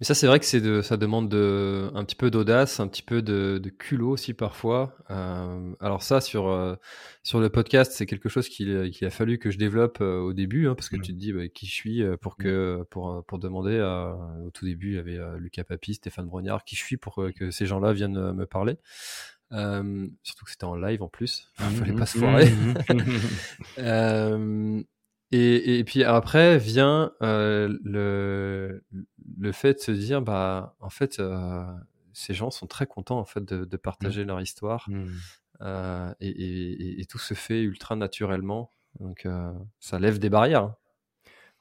[0.00, 2.88] Mais ça, c'est vrai que c'est de, ça demande de, un petit peu d'audace, un
[2.88, 4.96] petit peu de, de culot aussi parfois.
[5.10, 6.74] Euh, alors ça, sur euh,
[7.22, 10.66] sur le podcast, c'est quelque chose qu'il a fallu que je développe euh, au début,
[10.66, 11.02] hein, parce que mmh.
[11.02, 12.84] tu te dis bah, qui je suis euh, pour que mmh.
[12.86, 13.78] pour pour demander.
[13.78, 17.22] À, au tout début, il y avait Lucas Papi, Stéphane Brognard, qui je suis pour
[17.36, 18.78] que ces gens-là viennent me parler.
[19.52, 22.52] Euh, surtout que c'était en live en plus, il mmh, fallait pas se foirer.
[25.34, 28.84] et, et, puis après vient euh, le,
[29.38, 31.64] le fait de se dire, bah, en fait, euh,
[32.12, 34.28] ces gens sont très contents en fait de, de partager mmh.
[34.28, 35.06] leur histoire mmh.
[35.62, 38.70] euh, et, et, et, tout se fait ultra naturellement.
[39.00, 39.26] Donc
[39.80, 40.62] ça lève des barrières.
[40.62, 40.76] Hein.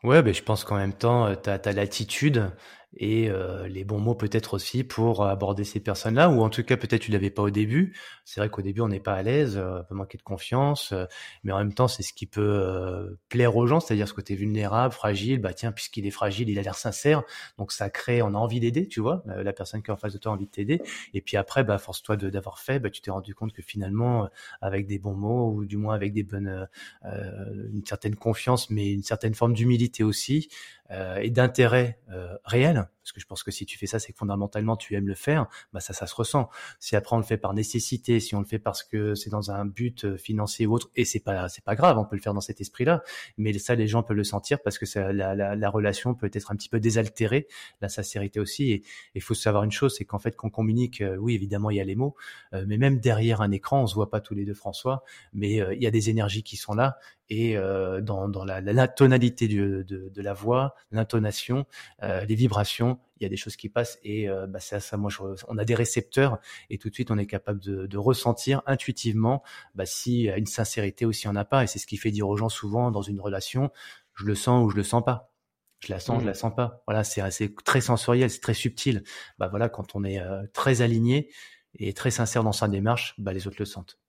[0.03, 2.51] Ouais, ben je pense qu'en même temps, tu as, l'attitude
[2.97, 6.77] et euh, les bons mots peut-être aussi pour aborder ces personnes-là, ou en tout cas
[6.77, 7.95] peut-être tu l'avais pas au début.
[8.25, 10.91] C'est vrai qu'au début on n'est pas à l'aise, euh, on peut manquer de confiance,
[10.91, 11.06] euh,
[11.43, 14.93] mais en même temps c'est ce qui peut plaire aux gens, c'est-à-dire ce côté vulnérable,
[14.93, 15.39] fragile.
[15.39, 17.23] Bah tiens, puisqu'il est fragile, il a l'air sincère,
[17.58, 20.13] donc ça crée, on a envie d'aider, tu vois, la personne qui est en face
[20.13, 20.82] de toi a envie de t'aider.
[21.13, 24.29] Et puis après, bah force-toi d'avoir fait, bah tu t'es rendu compte que finalement
[24.62, 26.67] avec des bons mots ou du moins avec des bonnes,
[27.03, 30.49] une certaine confiance, mais une certaine forme d'humilité aussi,
[30.83, 30.83] euh,
[31.22, 34.17] et d'intérêt euh, réel, parce que je pense que si tu fais ça, c'est que
[34.17, 36.49] fondamentalement tu aimes le faire, bah ça, ça se ressent.
[36.79, 39.51] Si après on le fait par nécessité, si on le fait parce que c'est dans
[39.51, 42.21] un but euh, financier ou autre, et c'est pas, c'est pas grave, on peut le
[42.21, 43.03] faire dans cet esprit-là,
[43.37, 46.29] mais ça, les gens peuvent le sentir parce que ça, la, la, la, relation peut
[46.31, 47.47] être un petit peu désaltérée,
[47.81, 48.71] la sincérité aussi.
[48.71, 48.83] Et
[49.15, 51.83] il faut savoir une chose, c'est qu'en fait, qu'on communique, oui, évidemment, il y a
[51.83, 52.15] les mots,
[52.51, 55.81] mais même derrière un écran, on se voit pas tous les deux, François, mais il
[55.81, 56.97] y a des énergies qui sont là
[57.29, 61.65] et euh, dans, dans la, la, tonalité de, de, la voix, l'intonation,
[62.03, 62.92] euh, les vibrations,
[63.23, 64.97] il y a des choses qui passent et euh, bah, c'est à ça.
[64.97, 67.97] Moi, je, on a des récepteurs et tout de suite, on est capable de, de
[67.97, 69.43] ressentir intuitivement
[69.75, 71.63] bah, s'il y a une sincérité ou s'il n'y en a pas.
[71.63, 73.71] Et c'est ce qui fait dire aux gens souvent dans une relation,
[74.15, 75.31] je le sens ou je le sens pas.
[75.79, 76.27] Je la sens, je mmh.
[76.27, 76.83] la sens pas.
[76.88, 79.03] Voilà, c'est assez très sensoriel, c'est très subtil.
[79.38, 81.29] Bah voilà, quand on est euh, très aligné
[81.75, 83.99] et très sincère dans sa démarche, bah les autres le sentent.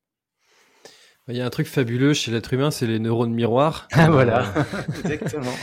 [1.28, 3.88] Il y a un truc fabuleux chez l'être humain, c'est les neurones miroirs.
[3.92, 4.52] Ah, voilà,
[5.04, 5.54] exactement.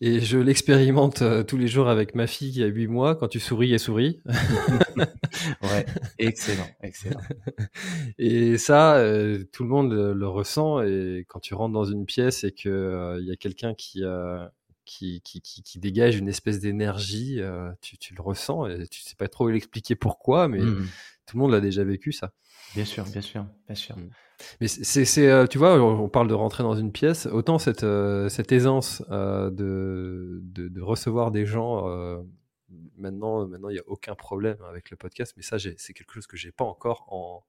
[0.00, 3.16] Et je l'expérimente euh, tous les jours avec ma fille qui a 8 mois.
[3.16, 4.20] Quand tu souris, elle sourit.
[5.62, 5.84] ouais,
[6.18, 7.20] excellent, excellent.
[8.18, 10.80] Et ça, euh, tout le monde le, ressent.
[10.82, 14.04] Et quand tu rentres dans une pièce et qu'il euh, il y a quelqu'un qui,
[14.84, 17.40] qui, qui, qui, dégage une espèce d'énergie,
[17.80, 18.68] tu, tu, le ressens.
[18.68, 20.86] Et tu sais pas trop l'expliquer pourquoi, mais mmh.
[21.26, 22.32] tout le monde l'a déjà vécu, ça.
[22.76, 23.98] Bien sûr, bien sûr, bien sûr.
[23.98, 24.10] Mmh.
[24.60, 28.28] Mais c'est, euh, tu vois, on parle de rentrer dans une pièce, autant cette, euh,
[28.28, 31.86] cette aisance euh, de, de, de, recevoir des gens.
[32.96, 36.26] maintenant, maintenant, il n'y a aucun problème avec le podcast, mais ça, c'est quelque chose
[36.26, 37.44] que j'ai pas encore en.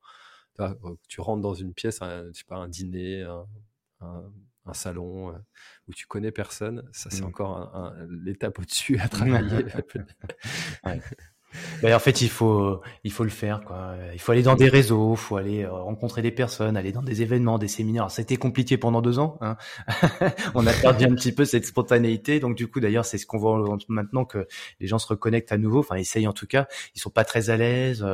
[1.08, 3.48] Tu rentres dans une pièce, un, je sais pas, un dîner, un,
[4.66, 5.34] un, salon
[5.88, 7.26] où tu connais personne, ça c'est mmh.
[7.26, 9.66] encore l'étape au-dessus à travailler.
[10.86, 11.02] ouais.
[11.82, 13.96] Ben, en fait, il faut, il faut le faire, quoi.
[14.14, 17.02] Il faut aller dans des réseaux, il faut aller euh, rencontrer des personnes, aller dans
[17.02, 18.10] des événements, des séminaires.
[18.12, 19.38] C'était compliqué pendant deux ans.
[19.42, 19.58] Hein.
[20.56, 22.40] on a perdu un petit peu cette spontanéité.
[22.40, 24.48] Donc, du coup, d'ailleurs, c'est ce qu'on voit maintenant que
[24.80, 25.80] les gens se reconnectent à nouveau.
[25.80, 26.68] Enfin, essayent en tout cas.
[26.96, 28.06] Ils sont pas très à l'aise.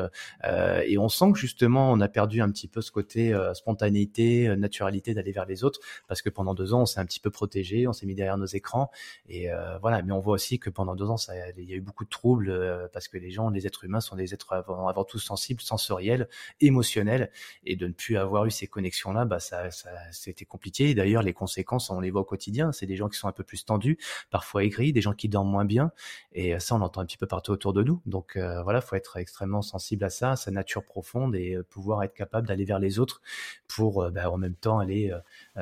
[0.46, 3.54] Euh, et on sent que justement, on a perdu un petit peu ce côté euh,
[3.54, 5.80] spontanéité, euh, naturalité d'aller vers les autres.
[6.08, 8.38] Parce que pendant deux ans, on s'est un petit peu protégé, on s'est mis derrière
[8.38, 8.92] nos écrans.
[9.30, 9.48] Et
[9.82, 10.02] voilà.
[10.02, 12.10] Mais on voit aussi que pendant deux ans, ça, il y a eu beaucoup de
[12.10, 16.28] troubles parce que les gens, les êtres humains sont des êtres avant, tout sensibles, sensoriels,
[16.62, 17.32] émotionnels,
[17.66, 20.94] et de ne plus avoir eu ces connexions-là, bah ça, ça c'était compliqué.
[20.94, 22.72] D'ailleurs, les conséquences, on les voit au quotidien.
[22.72, 23.98] C'est des gens qui sont un peu plus tendus,
[24.30, 25.92] parfois aigris, des gens qui dorment moins bien,
[26.34, 28.02] et ça, on l'entend un petit peu partout autour de nous.
[28.06, 31.64] Donc euh, voilà, faut être extrêmement sensible à ça, à sa nature profonde, et euh,
[31.64, 33.22] pouvoir être capable d'aller vers les autres
[33.68, 35.12] pour, euh, bah, en même temps, aller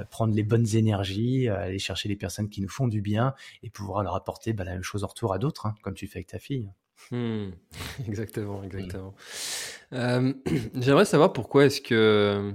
[0.09, 4.03] prendre les bonnes énergies, aller chercher les personnes qui nous font du bien, et pouvoir
[4.03, 6.27] leur apporter bah, la même chose en retour à d'autres, hein, comme tu fais avec
[6.27, 6.69] ta fille.
[7.11, 7.49] Hmm.
[8.07, 9.13] exactement, exactement.
[9.91, 12.53] J'aimerais savoir pourquoi est-ce que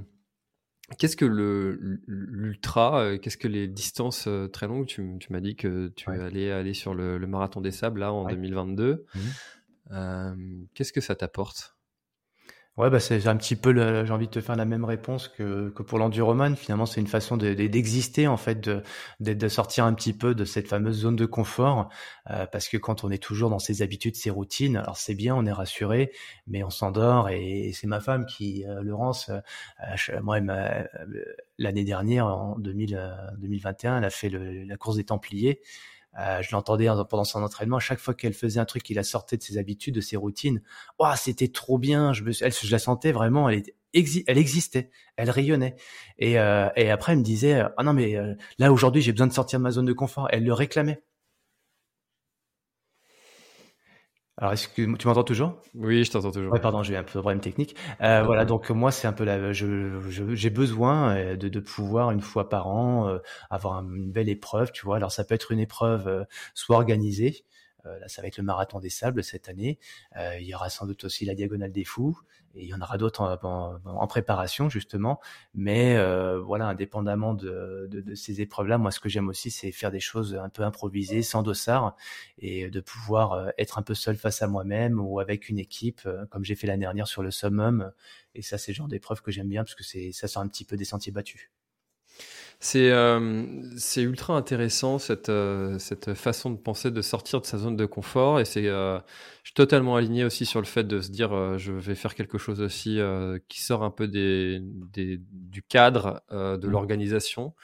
[0.99, 5.55] Qu'est-ce que le l'ultra euh, Qu'est-ce que les distances euh, très longues Tu, m'as dit
[5.55, 9.05] que tu allais aller sur le, marathon des sables là en 2022.
[9.15, 9.19] Mmh.
[9.93, 10.35] Euh,
[10.75, 11.77] qu'est-ce que ça t'apporte?
[12.81, 13.75] Ouais, bah c'est un petit peu,
[14.07, 16.57] j'ai envie de te faire la même réponse que, que pour l'enduroman.
[16.57, 18.83] Finalement, c'est une façon d'exister en fait, de,
[19.21, 21.91] de, sortir un petit peu de cette fameuse zone de confort,
[22.31, 25.37] euh, parce que quand on est toujours dans ses habitudes, ses routines, alors c'est bien,
[25.37, 26.11] on est rassuré,
[26.47, 30.41] mais on s'endort et, c'est ma femme qui, euh, Laurence, euh, moi,
[31.59, 32.99] l'année dernière, en 2000,
[33.41, 35.61] 2021, elle a fait le, la course des Templiers.
[36.19, 39.03] Euh, je l'entendais pendant son entraînement, à chaque fois qu'elle faisait un truc qui la
[39.05, 40.61] sortait de ses habitudes, de ses routines,
[40.99, 42.13] oh, c'était trop bien.
[42.13, 43.75] Je, me, je la sentais vraiment, elle, était,
[44.27, 45.77] elle existait, elle rayonnait.
[46.19, 49.29] Et, euh, et après, elle me disait, ah non mais euh, là aujourd'hui, j'ai besoin
[49.29, 50.29] de sortir de ma zone de confort.
[50.31, 51.03] Elle le réclamait.
[54.41, 55.57] Alors, est-ce que tu m'entends toujours?
[55.75, 56.51] Oui, je t'entends toujours.
[56.51, 57.77] Ouais, pardon, j'ai un peu de problème technique.
[58.01, 60.01] Euh, voilà, donc moi, c'est un peu la, je,
[60.33, 63.19] j'ai besoin euh, de, de, pouvoir une fois par an euh,
[63.51, 64.97] avoir une belle épreuve, tu vois.
[64.97, 66.25] Alors, ça peut être une épreuve euh,
[66.55, 67.45] soit organisée,
[67.85, 69.79] là, ça va être le marathon des sables cette année.
[70.17, 72.19] Euh, il y aura sans doute aussi la diagonale des fous
[72.55, 75.21] et il y en aura d'autres en, préparation justement.
[75.55, 79.91] Mais euh, voilà, indépendamment de, de, ces épreuves-là, moi, ce que j'aime aussi, c'est faire
[79.91, 81.97] des choses un peu improvisées, sans dossard,
[82.39, 86.45] et de pouvoir être un peu seul face à moi-même ou avec une équipe, comme
[86.45, 87.93] j'ai fait l'année dernière sur le summum.
[88.35, 90.49] Et ça, c'est le genre d'épreuve que j'aime bien parce que c'est ça sort un
[90.49, 91.51] petit peu des sentiers battus.
[92.63, 93.47] C'est euh,
[93.79, 97.87] c'est ultra intéressant cette, euh, cette façon de penser de sortir de sa zone de
[97.87, 98.99] confort et c'est euh,
[99.43, 102.15] je suis totalement aligné aussi sur le fait de se dire euh, je vais faire
[102.15, 103.01] quelque chose aussi
[103.49, 106.71] qui sort un peu des, des du cadre de mmh.
[106.71, 107.55] l'organisation.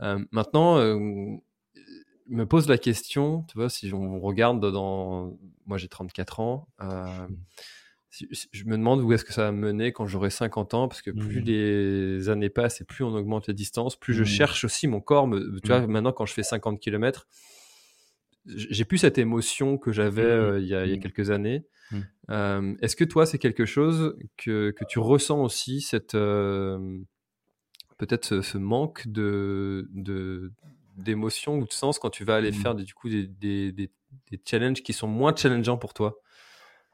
[0.00, 0.78] maintenant
[2.28, 7.36] me pose la question, tu vois, si on regarde dans moi j'ai 34 ans mmh
[8.12, 11.10] je me demande où est-ce que ça va mener quand j'aurai 50 ans, parce que
[11.10, 11.44] plus mmh.
[11.44, 14.26] les années passent et plus on augmente les distances, plus je mmh.
[14.26, 15.26] cherche aussi mon corps.
[15.26, 15.86] Me, tu vois, mmh.
[15.90, 17.26] maintenant quand je fais 50 km,
[18.46, 21.64] j'ai plus cette émotion que j'avais euh, il, y a, quelques années.
[22.30, 26.98] Euh, est-ce que toi, c'est quelque chose que, que, tu ressens aussi, cette euh,
[27.98, 30.52] peut-être ce, manque de, de
[30.96, 33.90] d'émotion ou de sens quand tu vas aller faire du coup des, des, des,
[34.30, 36.20] des challenges qui sont moins challengeants pour toi?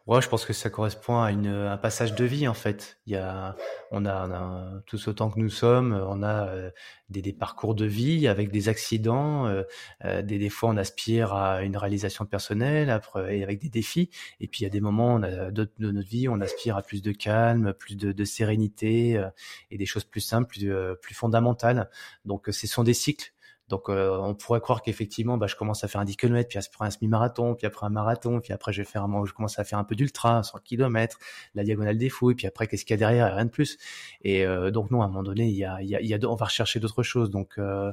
[0.08, 2.98] Ouais, je pense que ça correspond à une, un passage de vie en fait.
[3.04, 3.54] Il y a,
[3.90, 6.70] on a, on a tous autant que nous sommes, on a euh,
[7.10, 9.46] des, des, parcours de vie avec des accidents.
[9.46, 9.64] Euh,
[10.06, 14.08] euh, des, des, fois, on aspire à une réalisation personnelle après, et avec des défis.
[14.40, 16.78] Et puis il y a des moments on a, de, de, notre vie, on aspire
[16.78, 19.22] à plus de calme, plus de, de sérénité
[19.70, 21.90] et des choses plus simples, plus, plus fondamentales.
[22.24, 23.34] Donc, ce sont des cycles.
[23.68, 26.58] Donc euh, on pourrait croire qu'effectivement, bah, je commence à faire un 10 km, puis
[26.58, 29.58] après un semi-marathon, puis après un marathon, puis après je vais faire un, je commence
[29.58, 31.18] à faire un peu d'ultra, 100 km,
[31.54, 33.76] la diagonale des fous, et puis après qu'est-ce qu'il y a derrière, rien de plus.
[34.22, 36.06] Et euh, donc non, à un moment donné, il y a, il y a, il
[36.06, 37.30] y a on va rechercher d'autres choses.
[37.30, 37.92] Donc euh,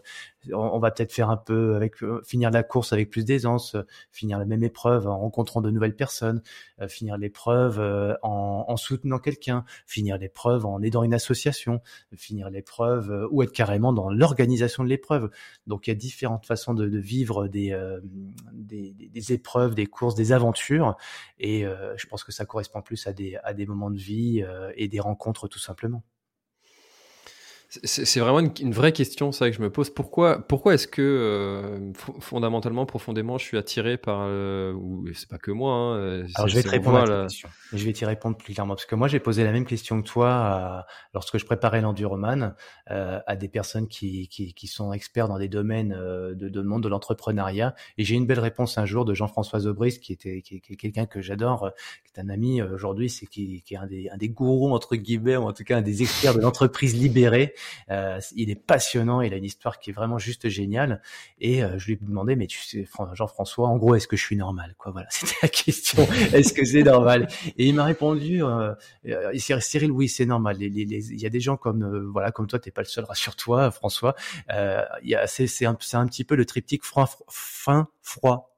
[0.53, 3.75] on, va peut-être faire un peu avec finir la course avec plus d'aisance,
[4.11, 6.41] finir la même épreuve en rencontrant de nouvelles personnes,
[6.87, 7.79] finir l'épreuve
[8.21, 11.81] en, en soutenant quelqu'un, finir l'épreuve en aidant une association,
[12.15, 15.29] finir l'épreuve ou être carrément dans l'organisation de l'épreuve.
[15.67, 18.01] Donc il y a différentes façons de, vivre euh,
[18.53, 20.95] des, des, épreuves, des courses, des aventures,
[21.39, 24.43] et euh, je pense que ça correspond plus à des, à des moments de vie
[24.43, 26.03] euh, et des rencontres tout simplement.
[27.69, 29.89] C'est vraiment une, vraie question, ça, que je me pose.
[29.89, 35.39] Pourquoi, pourquoi est-ce que, euh, fondamentalement, profondément, je suis attiré par, euh, ou c'est pas
[35.39, 35.73] que moi.
[35.73, 37.49] Hein, euh, Alors, je vais te répondre à la question.
[37.73, 40.07] Je vais t'y répondre plus clairement, parce que moi, j'ai posé la même question que
[40.07, 42.55] toi lorsque je préparais l'enduroman
[42.91, 46.83] euh, à des personnes qui, qui, qui, sont experts dans des domaines de, de monde
[46.83, 50.61] de l'entrepreneuriat, et j'ai une belle réponse un jour de Jean-François Zobris, qui était, qui,
[50.69, 51.71] est quelqu'un que j'adore,
[52.03, 54.95] qui est un ami aujourd'hui, c'est qui, qui est un des, un des gourous entre
[54.95, 57.54] guillemets, ou en tout cas un des experts de l'entreprise libérée.
[57.89, 61.01] Euh, il est passionnant, il a une histoire qui est vraiment juste géniale.
[61.39, 64.23] Et euh, je lui ai demandé, mais tu sais, Jean-François, en gros, est-ce que je
[64.23, 66.03] suis normal Quoi, voilà, c'était la question.
[66.33, 67.27] est-ce que c'est normal?
[67.57, 68.73] Et il m'a répondu, euh,
[69.59, 70.57] Cyril, oui, c'est normal.
[70.61, 74.15] Il y a des gens comme voilà, comme toi, t'es pas le seul, rassure-toi, François.
[74.49, 78.54] a, c'est, un, un petit peu le triptyque fin, froid,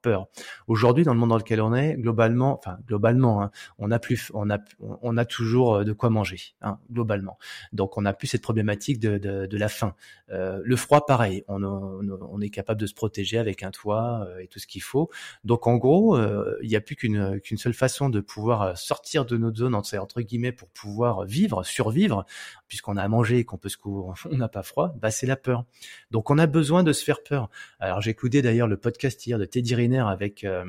[0.66, 4.30] Aujourd'hui, dans le monde dans lequel on est, globalement, enfin globalement, hein, on a plus,
[4.34, 7.38] on a, on a toujours euh, de quoi manger, hein, globalement.
[7.72, 9.94] Donc on n'a plus cette problématique de, la faim.
[10.30, 14.46] Euh, le froid, pareil, on, est capable de se protéger avec un toit euh, et
[14.46, 15.10] tout ce qu'il faut.
[15.44, 16.18] Donc en gros,
[16.62, 20.52] il n'y a plus qu'une seule façon de pouvoir sortir de notre zone entre guillemets
[20.52, 22.24] pour pouvoir vivre, survivre,
[22.68, 25.26] puisqu'on a à manger et qu'on peut se couvrir, on n'a pas froid, bah c'est
[25.26, 25.64] la peur.
[26.10, 27.50] Donc on a besoin de se faire peur.
[27.80, 30.64] Alors j'ai écouté d'ailleurs le podcast hier de Teddy Riner avec euh,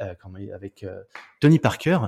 [0.00, 0.14] euh,
[0.52, 1.02] avec euh,
[1.40, 1.98] Tony Parker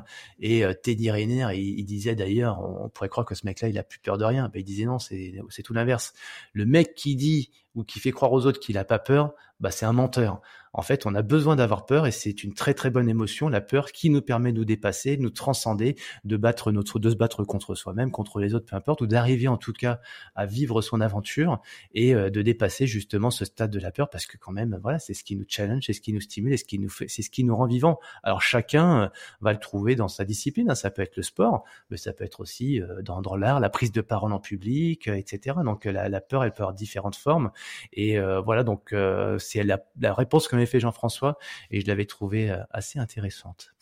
[0.40, 4.00] et Teddy Riner, il, disait d'ailleurs, on, pourrait croire que ce mec-là il a plus
[4.00, 6.12] peur de rien, bah, il disait non, c'est tout l'inverse.
[6.52, 9.70] Le mec qui dit ou qui fait croire aux autres qu'il a pas peur, bah
[9.70, 10.40] c'est un menteur.
[10.76, 13.62] En fait, on a besoin d'avoir peur et c'est une très très bonne émotion, la
[13.62, 17.14] peur qui nous permet de nous dépasser, de nous transcender, de battre notre, de se
[17.14, 20.00] battre contre soi-même, contre les autres, peu importe, ou d'arriver en tout cas
[20.34, 21.62] à vivre son aventure
[21.94, 24.98] et euh, de dépasser justement ce stade de la peur parce que quand même, voilà,
[24.98, 27.08] c'est ce qui nous challenge, c'est ce qui nous stimule et ce qui nous fait,
[27.08, 27.98] c'est ce qui nous rend vivants.
[28.22, 29.08] Alors chacun euh,
[29.40, 30.70] va le trouver dans sa discipline.
[30.70, 30.74] Hein.
[30.74, 33.92] Ça peut être le sport, mais ça peut être aussi euh, dans, l'art, la prise
[33.92, 35.56] de parole en public, etc.
[35.64, 37.50] Donc la, peur, elle peut avoir différentes formes.
[37.92, 38.94] Et voilà, donc
[39.38, 41.38] c'est la, la réponse que fait Jean-François
[41.70, 43.74] et je l'avais trouvé euh, assez intéressante.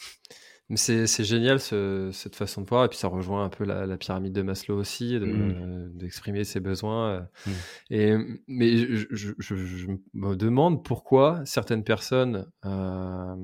[0.77, 4.41] C'est, génial cette façon de voir, et puis ça rejoint un peu la, pyramide de
[4.41, 5.91] Maslow aussi, mmh.
[5.99, 7.29] d'exprimer ses besoins.
[7.47, 7.51] Mmh.
[7.91, 8.17] Et,
[8.49, 13.37] mais je, me demande pourquoi certaines personnes euh,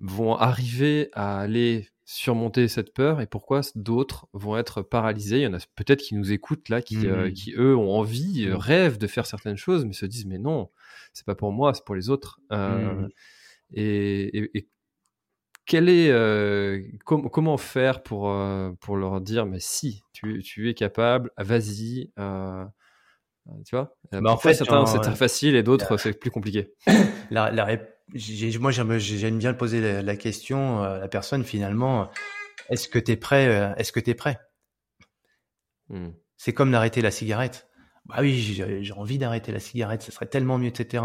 [0.00, 5.40] vont arriver à aller surmonter cette peur et pourquoi d'autres vont être paralysés.
[5.40, 7.32] Il y en a peut-être qui nous écoutent là, qui, euh, mmh.
[7.34, 10.70] qui eux ont envie, rêvent de faire certaines choses, mais se disent mais non,
[11.12, 12.40] c'est pas pour moi, c'est pour les autres.
[12.50, 13.08] Euh, mmh.
[13.74, 14.68] et,
[15.66, 20.72] quel est, euh, comment faire pour, euh, pour leur dire, mais si, tu, tu es
[20.72, 22.10] capable, vas-y,
[23.66, 23.94] tu vois?
[24.12, 26.72] Bah, En fait, certains, c'est très facile et d'autres, c'est plus compliqué.
[27.30, 27.66] La, la
[28.60, 32.10] moi, j'aime bien poser la, question à la personne, finalement,
[32.70, 34.38] est-ce que tu es prêt Est-ce que tu es prêt?
[35.88, 36.08] Mmh.
[36.36, 37.68] C'est comme d'arrêter la cigarette
[38.08, 41.04] bah oui, j'ai envie d'arrêter la cigarette, ce serait tellement mieux, etc.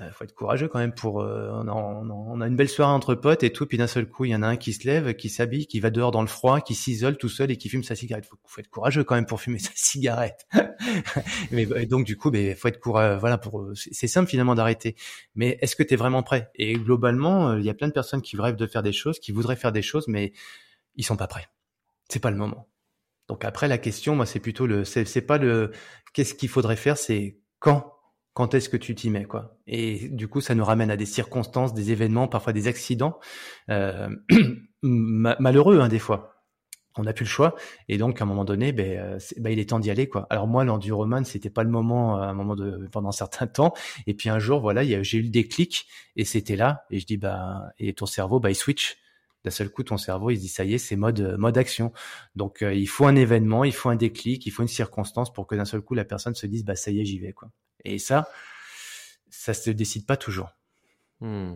[0.00, 1.22] Euh, faut être courageux quand même pour.
[1.22, 4.30] Euh, on, a, une belle soirée entre potes et tout, puis d'un seul coup, il
[4.30, 6.60] y en a un qui se lève, qui s'habille, qui va dehors dans le froid,
[6.60, 8.26] qui s'isole tout seul et qui fume sa cigarette.
[8.26, 10.46] Faut, faut être courageux quand même pour fumer sa cigarette.
[11.50, 13.18] mais donc du coup, ben faut être courageux.
[13.18, 13.70] Voilà, pour.
[13.74, 14.96] C'est simple finalement d'arrêter.
[15.34, 16.50] Mais est-ce que tu es vraiment prêt?
[16.56, 19.18] Et globalement, euh, il y a plein de personnes qui rêvent de faire des choses,
[19.18, 20.32] qui voudraient faire des choses, mais
[20.96, 21.46] ils sont pas prêts.
[22.08, 22.68] C'est pas le moment.
[23.28, 25.72] Donc après la question, moi c'est plutôt le, c'est pas le,
[26.12, 27.95] qu'est-ce qu'il faudrait faire, c'est quand,
[28.36, 29.56] quand est-ce que tu t'y mets quoi.
[29.66, 33.18] Et du coup ça nous ramène à des circonstances, des événements, parfois des accidents
[33.70, 34.10] euh,
[34.82, 36.34] malheureux hein, des fois.
[36.98, 37.54] On n'a plus le choix
[37.88, 40.26] et donc à un moment donné, ben, euh, ben il est temps d'y aller quoi.
[40.28, 43.72] Alors moi l'enduroman c'était pas le moment à un moment de pendant un certain temps
[44.06, 47.16] et puis un jour voilà j'ai eu le déclic et c'était là et je dis
[47.16, 48.98] bah et ton cerveau bah il switch
[49.46, 51.56] d'un seul coup, ton cerveau, il se dit, ça y est, c'est mode, euh, mode
[51.56, 51.92] action.
[52.34, 55.46] Donc, euh, il faut un événement, il faut un déclic, il faut une circonstance pour
[55.46, 57.48] que d'un seul coup, la personne se dise, bah, ça y est, j'y vais, quoi.
[57.86, 58.28] Et ça,
[59.30, 60.50] ça se décide pas toujours.
[61.20, 61.54] Hmm.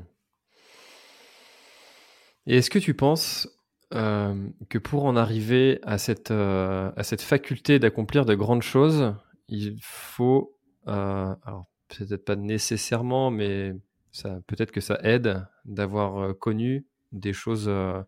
[2.47, 3.49] Et est-ce que tu penses
[3.93, 9.15] euh, que pour en arriver à cette, à cette faculté d'accomplir de grandes choses,
[9.49, 10.57] il faut,
[10.87, 13.75] alors peut-être pas nécessairement, mais
[14.13, 18.01] ça, peut-être que ça aide d'avoir connu des choses euh,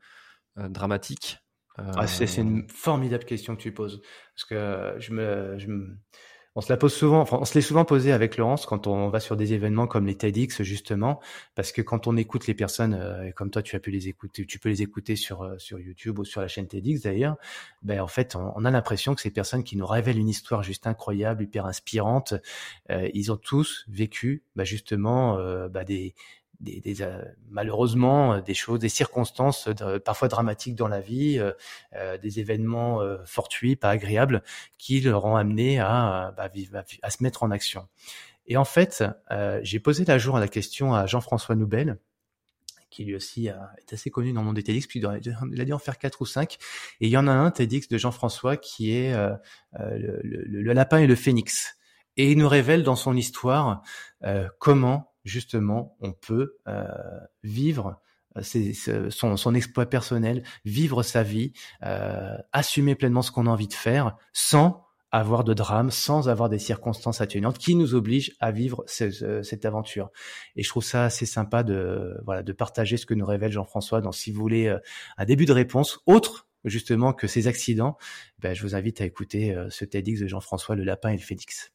[0.58, 1.38] euh, dramatiques
[1.78, 4.02] ah, c'est une formidable question que tu poses.
[4.34, 5.96] Parce que je me, je me,
[6.54, 9.08] on se la pose souvent, enfin, on se l'est souvent posé avec Laurence quand on
[9.08, 11.20] va sur des événements comme les TEDx justement,
[11.54, 14.44] parce que quand on écoute les personnes, euh, comme toi tu as pu les écouter,
[14.46, 17.36] tu peux les écouter sur sur YouTube ou sur la chaîne TEDx d'ailleurs,
[17.82, 20.86] ben en fait on, a l'impression que ces personnes qui nous révèlent une histoire juste
[20.86, 22.34] incroyable, hyper inspirante,
[22.90, 25.36] ils ont tous vécu ben, justement
[25.68, 26.14] ben, des
[26.62, 31.40] des, euh, malheureusement euh, des choses, des circonstances euh, parfois dramatiques dans la vie,
[32.22, 34.42] des événements fortuits, pas agréables,
[34.78, 36.50] qui leur ont amené à, bah,
[37.02, 37.88] à, se mettre en action.
[38.46, 39.04] Et en fait,
[39.62, 41.98] j'ai posé la jour à la question à Jean-François Noubel,
[42.90, 45.72] qui lui aussi est assez connu dans le monde des TEDx, puis il a dû
[45.72, 46.58] en faire quatre ou cinq.
[47.00, 49.14] Et il y en a un TEDx de Jean-François qui est
[49.78, 51.76] le, le, lapin et le phénix.
[52.16, 53.82] Et il nous révèle dans son histoire
[54.58, 56.84] comment justement, on peut euh,
[57.42, 58.00] vivre
[58.36, 61.52] euh, son, son, exploit personnel, vivre sa vie,
[61.84, 66.48] euh, assumer pleinement ce qu'on a envie de faire, sans avoir de drame, sans avoir
[66.48, 70.10] des circonstances atténuantes qui nous obligent à vivre cette aventure.
[70.56, 74.00] Et je trouve ça assez sympa de voilà de partager ce que nous révèle Jean-François.
[74.00, 74.74] Donc, si vous voulez
[75.18, 77.98] un début de réponse autre justement que ces accidents,
[78.38, 81.72] ben, je vous invite à écouter ce TEDx de Jean-François, le lapin et le phénix.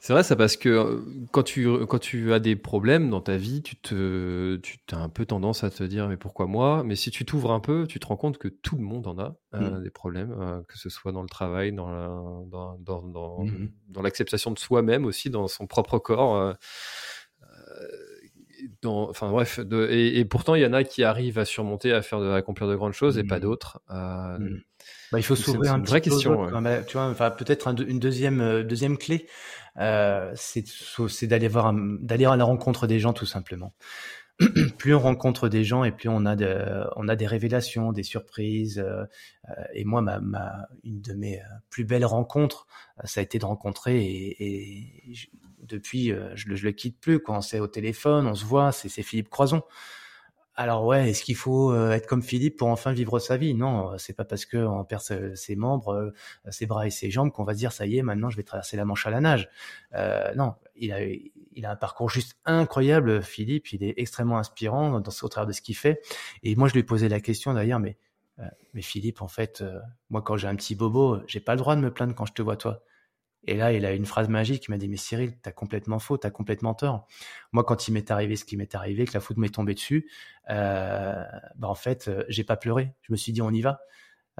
[0.00, 1.00] C'est vrai ça parce que euh,
[1.32, 5.08] quand tu, quand tu as des problèmes dans ta vie, tu te, tu as un
[5.08, 6.84] peu tendance à te dire mais pourquoi moi?
[6.84, 9.18] Mais si tu t'ouvres un peu, tu te rends compte que tout le monde en
[9.18, 9.82] a euh, mm.
[9.82, 13.70] des problèmes, euh, que ce soit dans le travail, dans dans, dans, dans, mm-hmm.
[13.88, 16.54] dans l'acceptation de soi-même aussi, dans son propre corps.
[18.82, 22.02] Dans, enfin bref, de, et, pourtant il y en a qui arrivent à surmonter, à
[22.02, 23.42] faire, de, à accomplir de grandes choses et pas mm.
[23.42, 23.80] d'autres.
[25.10, 26.46] Bah, il faut s'ouvrir un une vraie question.
[26.86, 29.26] Tu vois, enfin peut-être une deuxième deuxième clé
[29.78, 33.72] euh, c'est d'aller voir d'aller à la rencontre des gens tout simplement.
[34.78, 38.04] plus on rencontre des gens et plus on a de, on a des révélations, des
[38.04, 38.78] surprises.
[38.78, 39.04] Euh,
[39.50, 41.40] euh, et moi, ma, ma, une de mes
[41.70, 42.66] plus belles rencontres,
[43.04, 45.14] ça a été de rencontrer et, et
[45.62, 47.20] depuis, je, je le quitte plus.
[47.20, 49.62] Quand c'est au téléphone, on se voit, c'est Philippe Croison.
[50.60, 53.54] Alors ouais, est-ce qu'il faut euh, être comme Philippe pour enfin vivre sa vie?
[53.54, 55.02] Non, euh, c'est pas parce que on perd
[55.36, 58.02] ses membres, euh, ses bras et ses jambes qu'on va se dire ça y est,
[58.02, 59.48] maintenant je vais traverser la Manche à la nage.
[59.94, 63.72] Euh, non, il a, il un parcours juste incroyable, Philippe.
[63.72, 66.00] Il est extrêmement inspirant dans, au travers de ce qu'il fait.
[66.42, 67.96] Et moi, je lui ai la question d'ailleurs, mais
[68.72, 69.64] mais Philippe, en fait,
[70.10, 72.32] moi quand j'ai un petit bobo, j'ai pas le droit de me plaindre quand je
[72.32, 72.82] te vois toi.
[73.48, 76.18] Et là, il a une phrase magique qui m'a dit, mais Cyril, t'as complètement faux,
[76.18, 77.06] t'as complètement tort.
[77.52, 80.06] Moi, quand il m'est arrivé ce qui m'est arrivé, que la foudre m'est tombée dessus,
[80.50, 81.24] euh,
[81.56, 82.92] bah en fait, euh, j'ai pas pleuré.
[83.00, 83.80] Je me suis dit, on y va.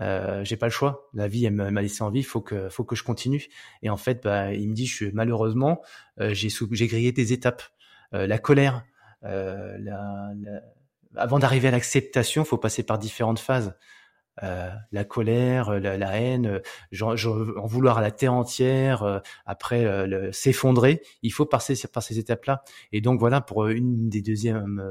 [0.02, 1.08] Euh, j'ai pas le choix.
[1.14, 2.22] La vie, elle m'a laissé en vie.
[2.22, 3.46] Faut que, faut que je continue.
[3.82, 5.80] Et en fait, bah, il me dit, je suis malheureusement,
[6.20, 7.62] euh, j'ai grillé des étapes.
[8.12, 8.84] La colère,
[9.22, 10.32] la...
[11.14, 13.74] avant d'arriver à l'acceptation, faut passer par différentes phases.
[14.42, 16.60] Euh, la colère, euh, la, haine, euh,
[16.92, 17.16] genre,
[17.56, 19.86] en vouloir à la terre entière, après
[20.32, 21.02] s'effondrer.
[21.22, 22.62] Il faut passer par ces étapes-là.
[22.92, 24.82] Et donc voilà, pour une des deuxièmes,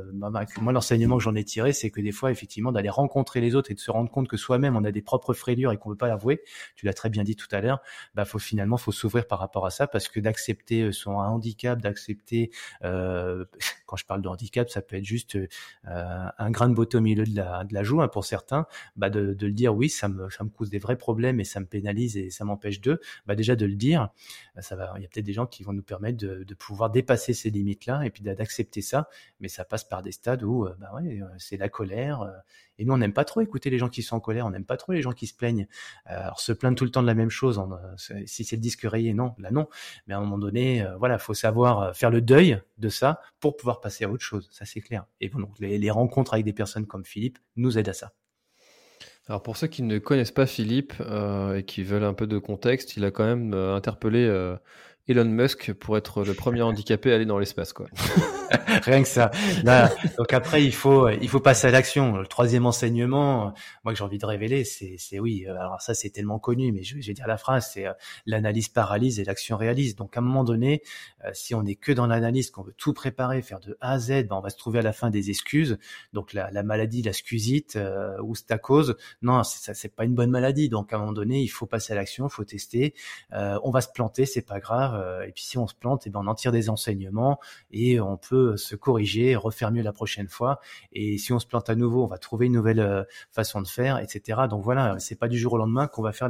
[0.62, 3.72] moi l'enseignement que j'en ai tiré, c'est que des fois, effectivement, d'aller rencontrer les autres
[3.72, 5.96] et de se rendre compte que soi-même on a des propres frayures et qu'on veut
[5.96, 6.42] pas l'avouer.
[6.76, 7.82] Tu l'as très bien dit tout à l'heure.
[8.16, 12.52] Bah, faut finalement, faut s'ouvrir par rapport à ça parce que d'accepter son handicap, d'accepter,
[12.84, 13.46] euh,
[13.86, 15.38] quand je parle de handicap, ça peut être juste
[15.84, 19.10] un grain de beauté au milieu de la, de la joue hein, pour certains, bah
[19.10, 21.60] de, de le dire, oui, ça me, ça me cause des vrais problèmes et ça
[21.60, 24.10] me pénalise et ça m'empêche de, bah déjà de le dire,
[24.56, 26.90] bah, ça va, il y a peut-être des gens qui vont nous permettre de, pouvoir
[26.90, 29.10] dépasser ces limites-là et puis d'accepter ça,
[29.40, 32.22] mais ça passe par des stades où, euh, bah ouais, euh, c'est la colère.
[32.22, 32.32] Euh,
[32.80, 34.66] et nous, on n'aime pas trop écouter les gens qui sont en colère, on n'aime
[34.66, 35.68] pas trop les gens qui se plaignent.
[36.06, 37.60] Alors, se plaindre tout le temps de la même chose,
[38.26, 39.68] si c'est le disque rayé, non, là non.
[40.06, 43.82] Mais à un moment donné, voilà, faut savoir faire le deuil de ça pour pouvoir
[43.82, 44.48] passer à autre chose.
[44.52, 45.08] Ça, c'est clair.
[45.22, 48.14] Et donc, les, les rencontres avec des personnes comme Philippe nous aident à ça.
[49.30, 52.38] Alors pour ceux qui ne connaissent pas Philippe euh, et qui veulent un peu de
[52.38, 54.56] contexte, il a quand même euh, interpellé euh,
[55.10, 57.88] Elon Musk pour être le premier handicapé à aller dans l'espace, quoi.
[58.84, 59.32] Rien que ça.
[60.18, 62.18] donc après, il faut, il faut passer à l'action.
[62.18, 65.46] Le troisième enseignement, moi que j'ai envie de révéler, c'est, c'est oui.
[65.48, 67.86] Alors ça, c'est tellement connu, mais je, vais dire la phrase, c'est
[68.26, 69.96] l'analyse paralyse et l'action réalise.
[69.96, 70.82] Donc à un moment donné,
[71.34, 74.28] si on n'est que dans l'analyse, qu'on veut tout préparer, faire de A à Z,
[74.28, 75.78] ben, on va se trouver à la fin des excuses.
[76.14, 77.78] Donc la, la maladie, la scusite
[78.22, 80.70] ou stacose, non, ça, c'est pas une bonne maladie.
[80.70, 82.94] Donc à un moment donné, il faut passer à l'action, il faut tester.
[83.32, 86.10] on va se planter, c'est pas grave euh, et puis si on se plante, et
[86.10, 87.40] eh ben on en tire des enseignements
[87.72, 90.60] et on peut se corriger, refaire mieux la prochaine fois.
[90.92, 93.68] Et si on se plante à nouveau, on va trouver une nouvelle euh, façon de
[93.68, 94.42] faire, etc.
[94.50, 96.30] Donc voilà, c'est pas du jour au lendemain qu'on va faire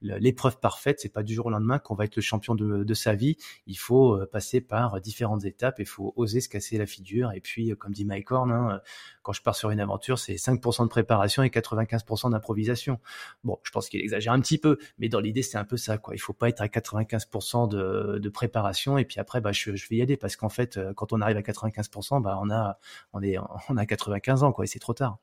[0.00, 1.00] l'épreuve parfaite.
[1.00, 3.36] C'est pas du jour au lendemain qu'on va être le champion de, sa vie.
[3.66, 5.76] Il faut euh, passer par différentes étapes.
[5.78, 7.32] Il faut oser se casser la figure.
[7.32, 8.80] Et puis, comme dit Mike Horn, hein,
[9.22, 13.00] quand je pars sur une aventure, c'est 5% de préparation et 95% d'improvisation.
[13.44, 15.98] Bon, je pense qu'il exagère un petit peu, mais dans l'idée, c'est un peu ça,
[15.98, 16.14] quoi.
[16.14, 19.96] Il faut pas être à 95% de, préparation et puis après bah je, je vais
[19.96, 22.78] y aller parce qu'en fait euh, quand on arrive à 95% bah on a
[23.12, 23.36] on est
[23.68, 25.18] on a 95 ans quoi et c'est trop tard.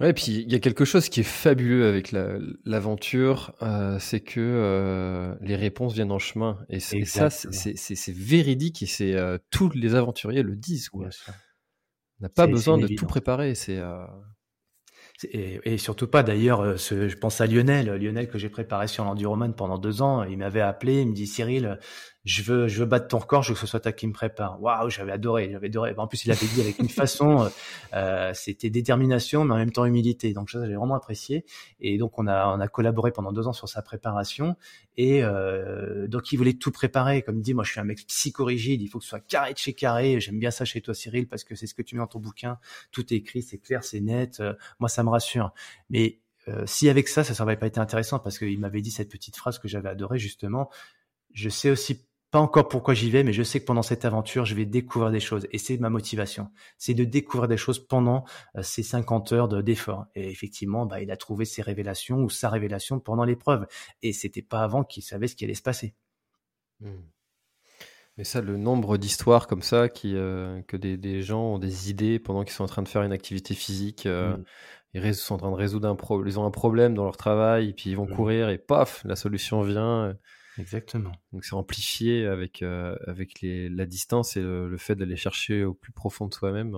[0.00, 2.14] Ouais, et puis il y a quelque chose qui est fabuleux avec
[2.64, 6.60] l'aventure, euh, c'est que euh, les réponses viennent en chemin.
[6.68, 9.16] Et, ça, c'est véridique et c'est
[9.50, 10.88] tous les aventuriers le disent.
[10.88, 11.08] Quoi.
[12.20, 13.56] On n'a pas besoin de tout préparer.
[13.56, 13.82] C'est
[15.24, 19.04] et, et, surtout pas d'ailleurs, euh, je pense à Lionel, Lionel que j'ai préparé sur
[19.04, 20.22] l'enduroman pendant deux ans.
[20.22, 21.78] Il m'avait appelé, il me dit Cyril,
[22.24, 24.12] je veux, je veux battre ton record, je veux que ce soit toi qui me
[24.12, 24.60] prépare.
[24.60, 25.94] Waouh, j'avais adoré, j'avais adoré.
[25.96, 27.48] En plus, il avait dit avec une façon, euh,
[27.94, 30.32] euh, c'était détermination, mais en même temps humilité.
[30.32, 31.44] Donc ça, j'ai vraiment apprécié.
[31.80, 34.56] Et donc on a, on a collaboré pendant deux ans sur sa préparation.
[34.96, 37.22] Et euh, donc il voulait tout préparer.
[37.22, 39.52] Comme il dit, moi je suis un mec psychorigide, il faut que ce soit carré
[39.52, 40.20] de chez carré.
[40.20, 42.18] J'aime bien ça chez toi, Cyril, parce que c'est ce que tu mets dans ton
[42.20, 42.58] bouquin.
[42.90, 44.40] Tout est écrit, c'est clair, c'est net.
[44.40, 45.52] Euh, moi, ça me rassure.
[45.88, 46.18] Mais
[46.64, 49.36] si avec ça, ça, ça n'aurait pas été intéressant parce qu'il m'avait dit cette petite
[49.36, 50.70] phrase que j'avais adorée justement.
[51.34, 54.44] Je sais aussi pas encore pourquoi j'y vais, mais je sais que pendant cette aventure,
[54.44, 55.46] je vais découvrir des choses.
[55.50, 56.50] Et c'est ma motivation.
[56.76, 58.24] C'est de découvrir des choses pendant
[58.56, 60.06] euh, ces 50 heures d'effort.
[60.14, 63.66] et effectivement, bah, il a trouvé ses révélations ou sa révélation pendant l'épreuve.
[64.02, 65.94] Et c'était pas avant qu'il savait ce qui allait se passer.
[66.80, 66.90] Mmh.
[68.18, 71.88] Mais ça, le nombre d'histoires comme ça, qui, euh, que des, des, gens ont des
[71.88, 74.44] idées pendant qu'ils sont en train de faire une activité physique, euh, mmh.
[74.94, 77.70] ils sont en train de résoudre un problème, ils ont un problème dans leur travail,
[77.70, 78.14] et puis ils vont mmh.
[78.16, 80.14] courir et paf, la solution vient.
[80.58, 81.12] Exactement.
[81.32, 85.74] Donc c'est amplifié avec, euh, avec les, la distance et le, fait d'aller chercher au
[85.74, 86.74] plus profond de soi-même.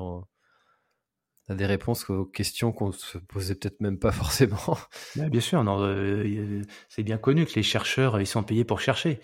[1.48, 4.76] A des réponses aux questions qu'on se posait peut-être même pas forcément.
[5.16, 5.64] bien sûr,
[6.88, 9.20] c'est bien connu que les chercheurs ils sont payés pour chercher.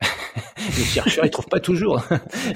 [0.56, 2.02] les chercheurs ils trouvent pas toujours.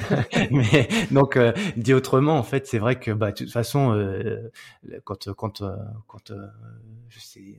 [0.51, 4.51] Mais donc euh, dit autrement, en fait, c'est vrai que bah de toute façon, euh,
[5.05, 5.77] quand quand euh,
[6.07, 6.33] quand
[7.09, 7.59] je sais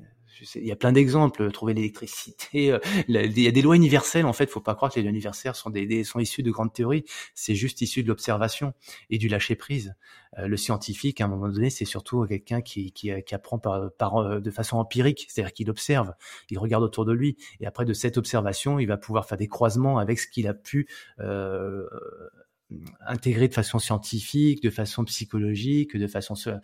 [0.55, 1.51] il y a plein d'exemples.
[1.51, 2.77] Trouver l'électricité,
[3.07, 4.25] il y a des lois universelles.
[4.25, 6.73] En fait, faut pas croire que les lois universelles sont des, sont issues de grandes
[6.73, 7.05] théories.
[7.35, 8.73] C'est juste issu de l'observation
[9.09, 9.95] et du lâcher prise.
[10.37, 14.41] le scientifique, à un moment donné, c'est surtout quelqu'un qui, qui, qui, apprend par, par,
[14.41, 16.13] de façon empirique, c'est-à-dire qu'il observe,
[16.49, 19.47] il regarde autour de lui, et après de cette observation, il va pouvoir faire des
[19.47, 20.87] croisements avec ce qu'il a pu
[21.19, 21.87] euh,
[23.05, 26.57] intégrer de façon scientifique, de façon psychologique, de façon euh,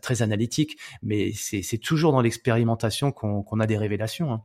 [0.00, 0.78] très analytique.
[1.02, 4.32] Mais c'est toujours dans l'expérimentation qu'on a des révélations.
[4.32, 4.42] Hein.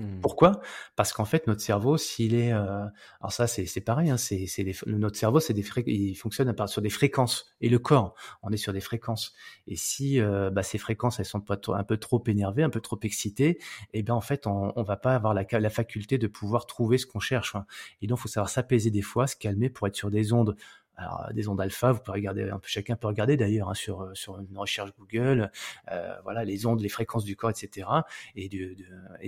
[0.00, 0.20] Mmh.
[0.22, 0.60] Pourquoi?
[0.96, 2.86] Parce qu'en fait, notre cerveau, s'il est, euh,
[3.20, 4.46] alors ça, c'est pareil, hein, c'est
[4.86, 8.72] notre cerveau, c'est des il fonctionne sur des fréquences, et le corps, on est sur
[8.72, 9.34] des fréquences.
[9.66, 12.80] Et si euh, bah, ces fréquences, elles sont pas un peu trop énervées, un peu
[12.80, 16.16] trop excitées, et eh bien en fait, on, on va pas avoir la, la faculté
[16.16, 17.54] de pouvoir trouver ce qu'on cherche.
[17.54, 17.66] Hein.
[18.00, 20.56] Et donc, faut savoir s'apaiser des fois, se calmer pour être sur des ondes
[21.00, 24.38] alors, des ondes alpha, vous pouvez regarder chacun peut regarder d'ailleurs hein, sur euh, sur
[24.38, 25.50] une recherche Google,
[25.90, 27.88] euh, voilà les ondes, les fréquences du corps, etc.
[28.36, 28.50] Et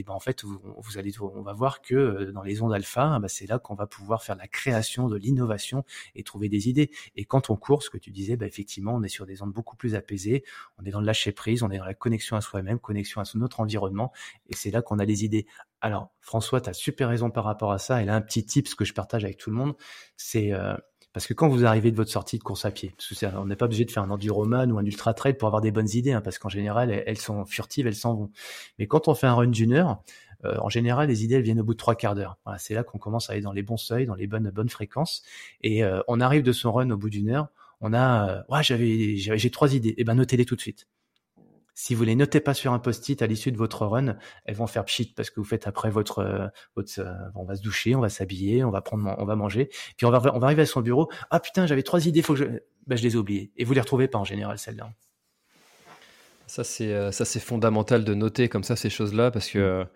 [0.03, 3.29] ben en fait vous, allez, on va voir que euh, dans les ondes alpha, ben
[3.29, 6.91] c'est là qu'on va pouvoir faire la création, de l'innovation et trouver des idées.
[7.17, 9.53] Et quand on court, ce que tu disais, ben effectivement, on est sur des ondes
[9.53, 10.45] beaucoup plus apaisées,
[10.79, 13.25] on est dans le lâcher prise, on est dans la connexion à soi-même, connexion à
[13.35, 14.13] notre environnement,
[14.51, 15.47] et c'est là qu'on a des idées.
[15.81, 18.03] Alors François, tu as super raison par rapport à ça.
[18.03, 19.75] Et là, un petit tip, que je partage avec tout le monde,
[20.17, 20.77] c'est euh,
[21.13, 23.47] parce que quand vous arrivez de votre sortie de course à pied, parce que on
[23.47, 25.89] n'est pas obligé de faire un enduroman ou un ultra trail pour avoir des bonnes
[25.93, 28.31] idées, hein, parce qu'en général, elles, sont furtives, elles s'en vont.
[28.79, 30.03] Mais quand on fait un run d'une heure,
[30.45, 32.39] euh, en général, les idées viennent au bout de trois quarts d'heure.
[32.59, 35.23] C'est là qu'on commence à aller dans les bons seuils, dans les bonnes bonnes fréquences,
[35.61, 37.49] et euh, on arrive de son run au bout d'une heure.
[37.81, 39.91] On a, euh, ouais, j'avais, j'ai trois idées.
[39.91, 40.87] Et eh ben notez-les tout de suite.
[41.75, 44.67] Si vous les notez pas sur un post-it à l'issue de votre run, elles vont
[44.67, 46.47] faire pchit parce que vous faites après votre, euh,
[46.77, 49.71] votre euh, on va se doucher, on va s'habiller, on va prendre, on va manger,
[49.97, 51.11] puis on va, on va arriver à son bureau.
[51.31, 52.45] Ah putain, j'avais trois idées, faut que je,
[52.87, 53.53] ben, je les ai oubliées.
[53.57, 54.93] Et vous les retrouvez pas en général celles-là.
[56.47, 59.87] Ça c'est, euh, ça c'est fondamental de noter comme ça ces choses-là parce que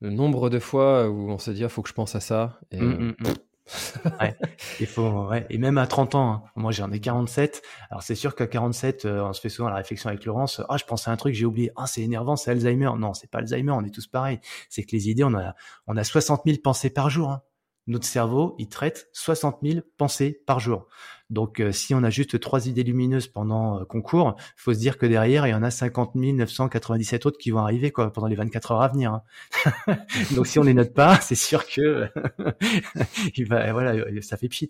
[0.00, 2.20] le nombre de fois où on se dit, il ah, faut que je pense à
[2.20, 2.58] ça.
[2.72, 3.34] Et, mmh, mmh
[4.80, 5.30] il faut.
[5.48, 6.42] Et même à 30 ans, hein.
[6.56, 7.62] moi j'en ai 47.
[7.90, 10.60] Alors c'est sûr qu'à 47, euh, on se fait souvent la réflexion avec Laurence.
[10.68, 11.70] Ah, je pensais à un truc, j'ai oublié.
[11.76, 12.90] Ah, c'est énervant, c'est Alzheimer.
[12.98, 14.40] Non, c'est pas Alzheimer, on est tous pareils.
[14.68, 15.54] C'est que les idées, on a,
[15.86, 17.30] on a 60 000 pensées par jour.
[17.30, 17.42] Hein
[17.86, 20.86] notre cerveau, il traite 60 000 pensées par jour.
[21.30, 24.78] Donc, euh, si on a juste trois idées lumineuses pendant euh, qu'on court, faut se
[24.78, 28.26] dire que derrière, il y en a 50 997 autres qui vont arriver quoi, pendant
[28.26, 29.12] les 24 heures à venir.
[29.12, 29.22] Hein.
[30.34, 32.08] Donc, si on les note pas, c'est sûr que
[33.36, 34.68] il va, voilà, ça fait pchit.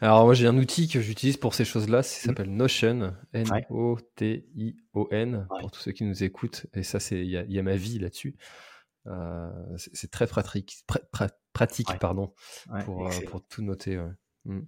[0.00, 3.66] Alors moi j'ai un outil que j'utilise pour ces choses-là, ça s'appelle Notion, N-O-T-I-O-N,
[5.60, 6.66] pour tous ceux qui nous écoutent.
[6.74, 8.36] Et ça, c'est il y, a ma vie là-dessus.
[9.06, 10.84] Euh, c'est très pratique,
[11.58, 12.32] pratique pardon,
[12.84, 13.98] pour, euh, pour, tout noter.
[13.98, 14.12] Ouais.
[14.44, 14.60] Mm.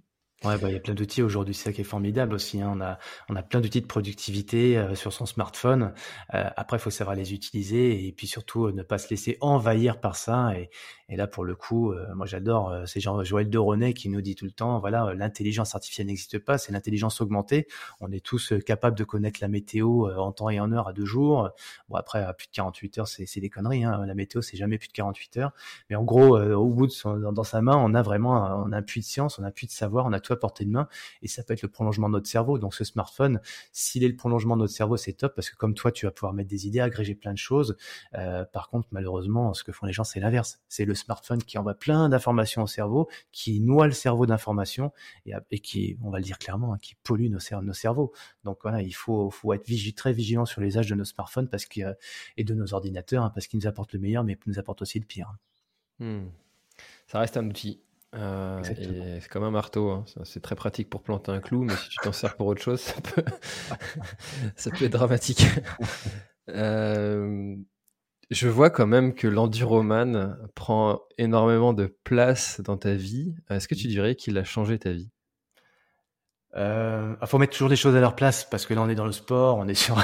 [0.43, 2.59] Ouais, bah, il y a plein d'outils aujourd'hui, c'est ça qui est formidable aussi.
[2.61, 2.71] Hein.
[2.75, 2.97] On a,
[3.29, 5.93] on a plein d'outils de productivité euh, sur son smartphone.
[6.33, 9.37] Euh, après, il faut savoir les utiliser et puis surtout euh, ne pas se laisser
[9.39, 10.57] envahir par ça.
[10.57, 10.71] Et,
[11.09, 14.45] et là, pour le coup, moi j'adore, c'est genre Joël René qui nous dit tout
[14.45, 17.67] le temps, voilà, l'intelligence artificielle n'existe pas, c'est l'intelligence augmentée.
[17.99, 21.03] On est tous capables de connaître la météo en temps et en heure à deux
[21.03, 21.49] jours.
[21.89, 23.83] Bon, après, à plus de 48 heures, c'est des conneries.
[23.83, 24.05] Hein.
[24.05, 25.51] La météo, c'est jamais plus de 48 heures.
[25.89, 28.77] Mais en gros, au bout de son, dans, sa main, on a vraiment, on a
[28.77, 30.71] un puits de science, on a un puits de savoir, on a à portée de
[30.71, 30.87] main
[31.21, 32.57] et ça peut être le prolongement de notre cerveau.
[32.57, 33.39] Donc ce smartphone,
[33.71, 36.11] s'il est le prolongement de notre cerveau, c'est top parce que comme toi, tu vas
[36.11, 37.77] pouvoir mettre des idées, agréger plein de choses.
[38.15, 40.59] Euh, par contre, malheureusement, ce que font les gens, c'est l'inverse.
[40.67, 44.91] C'est le smartphone qui envoie plein d'informations au cerveau, qui noie le cerveau d'informations
[45.25, 47.39] et, qui, on va le dire clairement, hein, qui pollue nos,
[47.73, 48.13] cerveaux.
[48.43, 49.65] Donc voilà, il faut, faut être
[49.95, 51.95] très vigilant sur les âges de nos smartphones parce que,
[52.37, 54.99] et de nos ordinateurs hein, parce qu'ils nous apportent le meilleur, mais nous apportent aussi
[54.99, 55.33] le pire.
[55.99, 56.27] Hmm.
[57.07, 57.81] Ça reste un outil.
[58.13, 60.05] Euh, c'est comme un marteau, hein.
[60.25, 62.79] c'est très pratique pour planter un clou, mais si tu t'en sers pour autre chose,
[62.81, 63.23] ça peut,
[64.55, 65.45] ça peut être dramatique.
[66.49, 67.55] euh,
[68.29, 73.33] je vois quand même que l'enduroman prend énormément de place dans ta vie.
[73.49, 75.09] Est-ce que tu dirais qu'il a changé ta vie?
[76.55, 79.05] Euh, faut mettre toujours les choses à leur place parce que là on est dans
[79.05, 79.97] le sport, on est sur.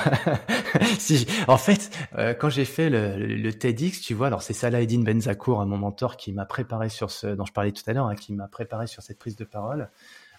[1.00, 5.04] si, en fait, euh, quand j'ai fait le, le, TEDx, tu vois, alors c'est Salahedine
[5.04, 8.16] Benzakour, mon mentor, qui m'a préparé sur ce dont je parlais tout à l'heure, hein,
[8.16, 9.90] qui m'a préparé sur cette prise de parole.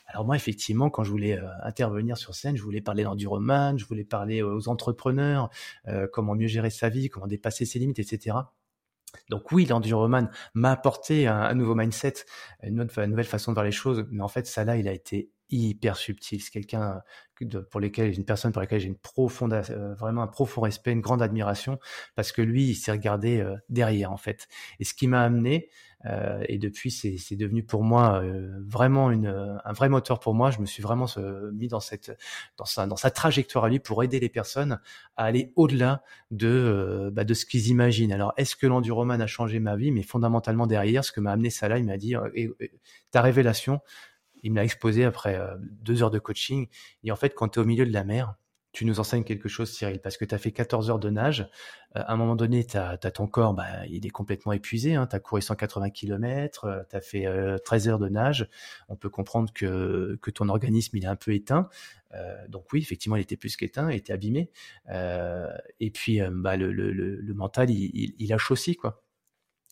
[0.09, 3.85] Alors moi, effectivement, quand je voulais euh, intervenir sur scène, je voulais parler d'enduroman, je
[3.85, 5.51] voulais parler aux entrepreneurs,
[5.87, 8.37] euh, comment mieux gérer sa vie, comment dépasser ses limites, etc.
[9.29, 12.15] Donc oui, l'enduroman m'a apporté un, nouveau mindset,
[12.63, 14.93] une, autre, une nouvelle façon de voir les choses, mais en fait, là, il a
[14.93, 16.41] été hyper subtil.
[16.41, 17.03] C'est quelqu'un
[17.71, 21.01] pour lesquels une personne pour laquelle j'ai une profonde, euh, vraiment un profond respect, une
[21.01, 21.79] grande admiration,
[22.15, 24.49] parce que lui, il s'est regardé euh, derrière en fait.
[24.81, 25.69] Et ce qui m'a amené,
[26.07, 28.23] euh, et depuis, c'est devenu pour moi
[28.65, 29.27] vraiment une,
[29.65, 30.53] un vrai moteur pour moi.
[30.53, 31.07] Je me suis vraiment
[31.53, 32.17] mis dans cette,
[32.57, 34.79] dans sa, dans sa trajectoire à lui pour aider les personnes
[35.17, 38.13] à aller au-delà de, bah, de ce qu'ils imaginent.
[38.13, 39.91] Alors, est-ce que l'enduroman a changé ma vie?
[39.91, 42.15] Mais fondamentalement derrière, ce que m'a amené ça là, il m'a dit,
[43.11, 43.81] ta révélation,
[44.43, 46.69] il me l'a exposé après euh, deux heures de coaching.
[47.05, 48.35] Et en fait, quand tu es au milieu de la mer,
[48.73, 51.49] tu nous enseignes quelque chose, Cyril, parce que tu as fait 14 heures de nage.
[51.97, 54.95] Euh, à un moment donné, tu as, ton corps, bah, il est complètement épuisé.
[54.95, 55.07] Hein.
[55.07, 57.27] Tu as couru 180 km, tu as fait
[57.65, 58.49] 13 heures de nage.
[58.89, 61.69] On peut comprendre que, ton organisme, il est un peu éteint.
[62.15, 64.51] Euh, donc oui, effectivement, il était plus qu'éteint, il était abîmé.
[64.89, 69.03] et puis, bah, le, mental, il, il, il quoi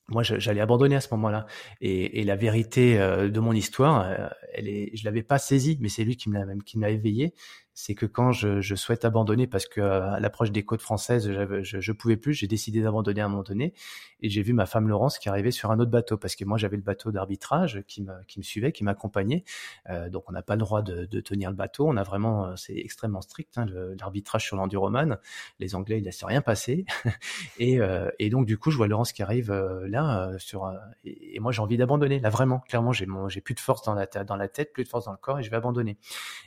[0.08, 1.46] moi j'allais abandonner à ce moment-là.
[1.80, 5.78] Et, et, la vérité euh, de mon histoire euh, elle est je l'avais pas saisie
[5.80, 7.34] mais c'est lui qui me l'a qui m'a éveillé
[7.78, 11.30] c'est que quand je, je, souhaite abandonner parce que euh, à l'approche des côtes françaises,
[11.30, 13.74] je, je pouvais plus, j'ai décidé d'abandonner à un moment donné
[14.22, 16.56] et j'ai vu ma femme Laurence qui arrivait sur un autre bateau parce que moi
[16.56, 19.44] j'avais le bateau d'arbitrage qui me, qui me suivait, qui m'accompagnait.
[19.90, 22.46] Euh, donc on n'a pas le droit de, de, tenir le bateau, on a vraiment,
[22.46, 23.66] euh, c'est extrêmement strict hein,
[24.00, 25.18] l'arbitrage sur l'enduroman.
[25.58, 26.86] Les Anglais ils laissent rien passer
[27.58, 30.72] et, euh, et donc du coup je vois Laurence qui arrive là sur
[31.04, 34.06] et, moi j'ai envie d'abandonner là vraiment clairement j'ai j'ai plus de force dans la
[34.06, 35.98] dans la tête, plus de force dans le corps et je vais abandonner.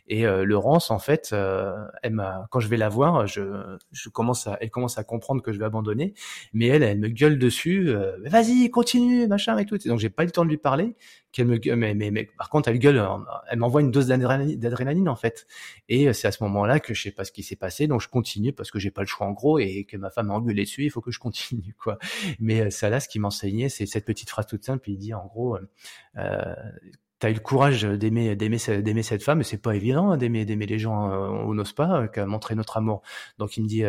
[0.07, 2.15] Et Laurence en fait euh, elle
[2.49, 5.59] quand je vais la voir, je, je commence à, elle commence à comprendre que je
[5.59, 6.13] vais abandonner,
[6.53, 9.77] mais elle, elle me gueule dessus, euh, vas-y, continue, machin et tout.
[9.77, 10.95] donc j'ai pas eu le temps de lui parler.
[11.31, 13.07] Qu'elle me, mais, mais, mais, par contre, elle gueule,
[13.51, 15.45] elle m'envoie une dose d'adrénaline en fait.
[15.87, 18.01] Et euh, c'est à ce moment-là que je sais pas ce qui s'est passé, donc
[18.01, 20.33] je continue parce que j'ai pas le choix en gros et que ma femme m'a
[20.33, 21.99] engueulé dessus, il faut que je continue quoi.
[22.39, 24.89] Mais ça là, ce qui m'enseignait, c'est cette petite phrase toute simple.
[24.89, 25.57] Il dit en gros.
[26.17, 26.55] Euh,
[27.19, 30.65] t'as eu le courage d'aimer d'aimer cette femme, et c'est pas évident hein, d'aimer d'aimer
[30.65, 31.11] les gens.
[31.11, 33.01] Euh, on n'ose pas, euh, qu'à montrer notre amour.
[33.37, 33.83] Donc il me dit,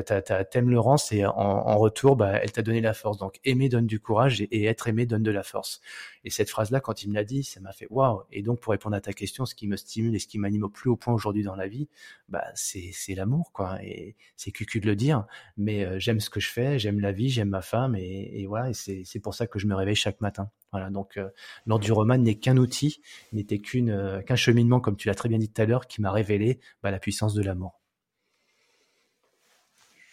[0.50, 3.18] t'aimes Laurence et en, en retour, bah, elle t'a donné la force.
[3.18, 5.80] Donc aimer donne du courage et, être aimé donne de la force.
[6.24, 8.22] Et cette phrase-là, quand il me l'a dit, ça m'a fait waouh.
[8.30, 10.64] Et donc pour répondre à ta question, ce qui me stimule et ce qui m'anime
[10.64, 11.88] au plus haut point aujourd'hui dans la vie,
[12.28, 13.82] bah c'est l'amour quoi.
[13.82, 17.12] Et c'est cucu de le dire, mais euh, j'aime ce que je fais, j'aime la
[17.12, 18.70] vie, j'aime ma femme, et, voilà.
[18.70, 20.50] Et c'est pour ça que je me réveille chaque matin.
[20.72, 21.30] Voilà, donc euh,
[21.66, 23.00] roman n'est qu'un outil,
[23.32, 26.12] n'était euh, qu'un cheminement, comme tu l'as très bien dit tout à l'heure, qui m'a
[26.12, 27.80] révélé bah, la puissance de l'amour.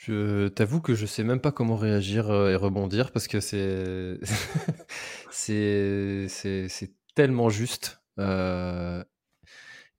[0.08, 4.18] Je t'avoue que je sais même pas comment réagir euh, et rebondir parce que c'est
[5.38, 8.02] c'est tellement juste.
[8.20, 9.04] Euh,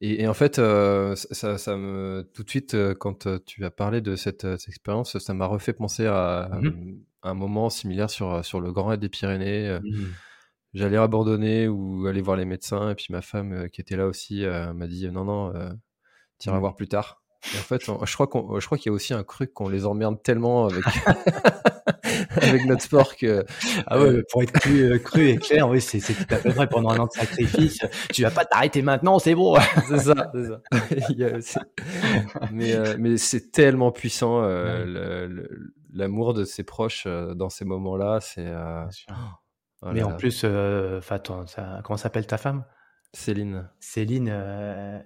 [0.00, 4.44] et, en fait, ça, ça, me tout de suite quand tu as parlé de cette,
[4.68, 9.00] expérience, ça m'a refait penser à, mmh un moment similaire sur sur le Grand Raid
[9.00, 9.80] des Pyrénées.
[9.82, 10.06] Mmh
[10.74, 12.90] j'allais abandonner ou aller voir les médecins.
[12.90, 15.72] Et puis ma femme, euh, qui était là aussi, euh, m'a dit non, non, euh,
[16.38, 16.60] tu iras mmh.
[16.60, 17.17] voir plus tard.
[17.54, 19.68] Et en fait, je crois qu'on, je crois qu'il y a aussi un truc qu'on
[19.68, 20.84] les emmerde tellement avec
[22.42, 23.44] avec notre sport que
[23.86, 26.68] ah ouais, pour être cru, cru et clair, oui, c'est, tout à fait vrai.
[26.68, 27.78] Pendant un an de sacrifice,
[28.12, 29.56] tu vas pas t'arrêter maintenant, c'est bon.
[29.88, 31.60] c'est ça, c'est ça.
[32.52, 34.42] mais mais c'est tellement puissant
[35.92, 38.46] l'amour de ses proches dans ces moments-là, c'est.
[39.82, 42.64] Mais en plus, euh, ça, comment s'appelle ta femme?
[43.12, 43.70] Céline.
[43.80, 45.00] Céline, euh,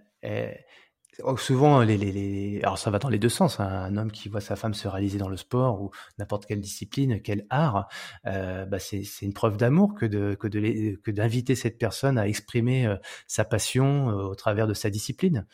[1.23, 3.61] oh, souvent, alors ça va dans les deux sens.
[3.61, 3.67] Hein.
[3.67, 7.21] Un homme qui voit sa femme se réaliser dans le sport ou n'importe quelle discipline,
[7.23, 7.89] quel art,
[8.27, 12.97] euh, bah c'est une preuve d'amour que d'inviter cette personne à exprimer euh,
[13.27, 15.47] sa passion euh, au travers de sa discipline.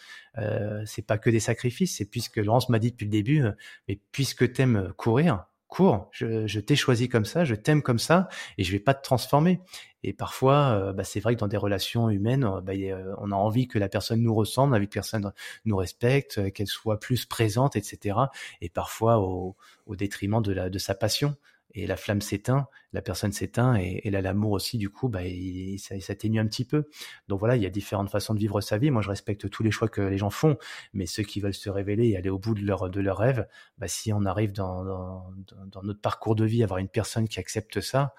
[0.86, 1.96] C'est pas que des sacrifices.
[1.96, 3.42] C'est puisque Laurence m'a dit depuis le début,
[3.88, 8.64] mais puisque t'aimes courir, cours, je, t'ai choisi comme ça, je t'aime comme ça, et
[8.64, 9.60] je vais pas te transformer.
[10.02, 12.72] Et parfois, euh, bah, c'est vrai que dans des relations humaines, euh, bah,
[13.18, 15.32] on a envie que la personne nous ressemble, envie que personne
[15.64, 18.18] nous respecte, euh, qu'elle soit plus présente, etc.
[18.60, 19.56] Et parfois au,
[19.86, 21.36] au détriment de, la, de sa passion
[21.82, 25.78] et la flamme s'éteint, la personne s'éteint et, et l'amour aussi du coup bah il,
[25.78, 26.88] ça, s'atténue un petit peu.
[27.28, 28.90] Donc voilà, il y a différentes façons de vivre sa vie.
[28.90, 30.56] Moi je respecte tous les choix que les gens font,
[30.92, 33.46] mais ceux qui veulent se révéler et aller au bout de leur de leur rêve,
[33.78, 35.32] bah si on arrive dans, dans,
[35.66, 38.14] dans notre parcours de vie à avoir une personne qui accepte ça,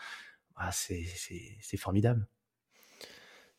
[0.55, 1.05] bah c'est
[1.61, 2.27] c'est formidable.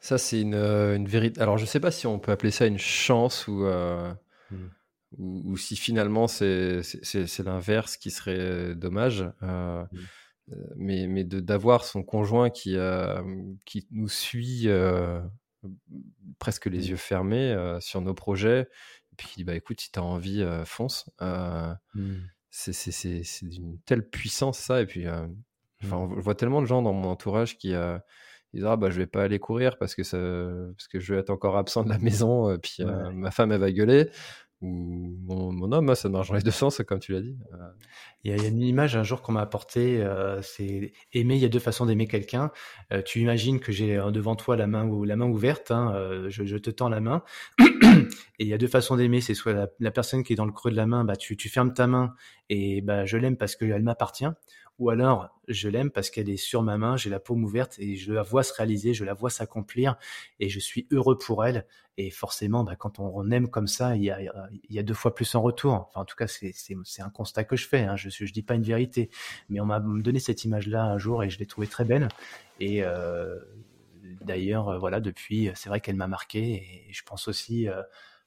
[0.03, 1.43] Ça, c'est une, une vérité.
[1.43, 4.71] Alors, je sais pas si on peut appeler ça une chance ou, hmm.
[5.19, 6.83] Ou, si finalement c'est
[7.45, 9.25] l'inverse qui serait dommage.
[9.41, 9.85] Hmm.
[10.75, 12.77] Mais, mais d'avoir son conjoint qui,
[13.65, 14.67] qui nous suit
[16.41, 16.91] presque les mmh.
[16.91, 18.63] yeux fermés sur nos projets.
[19.13, 21.09] Et puis il dit bah écoute, si tu as envie, fonce.
[21.21, 22.15] Mmh.
[22.51, 24.83] C'est d'une telle puissance ça.
[24.83, 25.93] Et puis, mmh.
[25.93, 27.73] on voit tellement de gens dans mon entourage qui
[28.53, 30.19] disent ah bah je vais pas aller courir parce que ça,
[30.77, 32.59] parce que je vais être encore absent de la maison.
[32.59, 32.83] Puis
[33.13, 34.11] ma femme elle va gueuler
[34.63, 37.39] ou mon, homme, ça marche dans les deux sens, comme tu l'as dit.
[37.55, 37.57] Euh.
[38.25, 41.37] Il y, a, une image un jour qu'on m'a apportée, euh, c'est aimer.
[41.37, 42.51] Il y a deux façons d'aimer quelqu'un.
[42.93, 45.95] Euh, tu imagines que j'ai devant toi la main ou la main ouverte, hein,
[46.29, 47.23] je, te tends la main.
[47.59, 47.65] et
[48.41, 49.23] il y a deux façons d'aimer.
[49.23, 51.49] C'est soit la, personne qui est dans le creux de la main, bah tu, tu
[51.49, 52.15] fermes ta main
[52.51, 54.27] et bah je l'aime parce qu'elle m'appartient
[54.81, 57.97] ou alors je l'aime parce qu'elle est sur ma main, j'ai la paume ouverte et
[57.97, 59.97] je la vois se réaliser, je la vois s'accomplir
[60.41, 61.67] et je suis heureux pour elle.
[61.99, 65.43] Et forcément, bah, quand on, aime comme ça, il y, a, deux fois plus en
[65.43, 65.73] retour.
[65.89, 67.83] Enfin, en tout cas, c'est un constat que je fais.
[67.83, 67.97] Hein.
[67.97, 69.11] Je ne dis pas une vérité,
[69.51, 72.09] mais on m'a donné cette image-là un jour et je l'ai trouvée très belle.
[72.59, 73.39] Et euh,
[74.23, 77.69] d'ailleurs, voilà, depuis, c'est vrai qu'elle m'a marqué et je pense aussi.
[77.69, 77.83] Euh,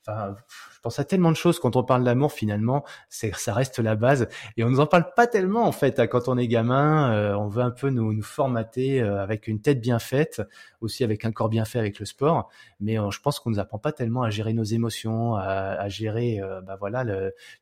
[0.06, 0.36] Enfin,
[0.74, 3.96] je pense à tellement de choses quand on parle d'amour finalement, c'est ça reste la
[3.96, 4.28] base
[4.58, 7.14] et on nous en parle pas tellement en fait hein, quand on est gamin.
[7.14, 10.42] Euh, on veut un peu nous, nous formater euh, avec une tête bien faite,
[10.82, 12.50] aussi avec un corps bien fait avec le sport,
[12.82, 15.88] mais euh, je pense qu'on nous apprend pas tellement à gérer nos émotions, à, à
[15.88, 17.06] gérer bah voilà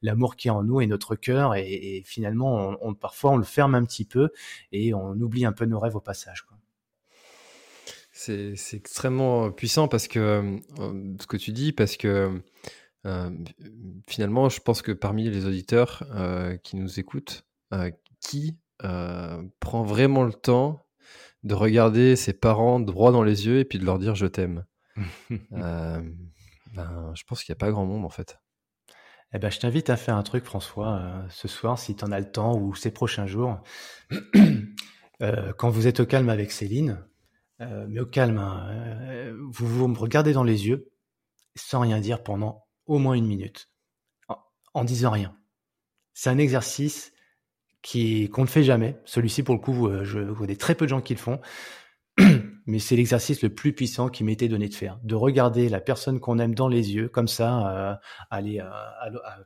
[0.01, 3.37] l'amour qui est en nous et notre cœur et, et finalement on, on, parfois on
[3.37, 4.31] le ferme un petit peu
[4.71, 6.41] et on oublie un peu nos rêves au passage.
[6.43, 6.57] Quoi.
[8.23, 10.59] C'est extrêmement puissant parce que euh,
[11.19, 12.39] ce que tu dis, parce que
[13.07, 13.31] euh,
[14.07, 17.47] finalement, je pense que parmi les auditeurs euh, qui nous écoutent,
[18.19, 18.59] qui
[19.59, 20.85] prend vraiment le temps
[21.43, 24.65] de regarder ses parents droit dans les yeux et puis de leur dire je t'aime
[25.49, 26.03] ben,
[27.15, 28.39] Je pense qu'il n'y a pas grand monde en fait.
[29.33, 32.19] Eh ben, je t'invite à faire un truc, François, ce soir, si tu en as
[32.19, 33.63] le temps ou ces prochains jours.
[35.57, 36.99] quand vous êtes au calme avec Céline,
[37.61, 38.67] euh, mais au calme, hein.
[38.71, 40.91] euh, vous, vous me regardez dans les yeux
[41.55, 43.69] sans rien dire pendant au moins une minute,
[44.73, 45.37] en, disant rien.
[46.13, 47.13] C'est un exercice
[47.81, 48.99] qui qu'on ne fait jamais.
[49.05, 51.39] Celui-ci, pour le coup, euh, je connais très peu de gens qui le font,
[52.65, 56.19] mais c'est l'exercice le plus puissant qui m'était donné de faire, de regarder la personne
[56.19, 58.63] qu'on aime dans les yeux, comme ça, aller,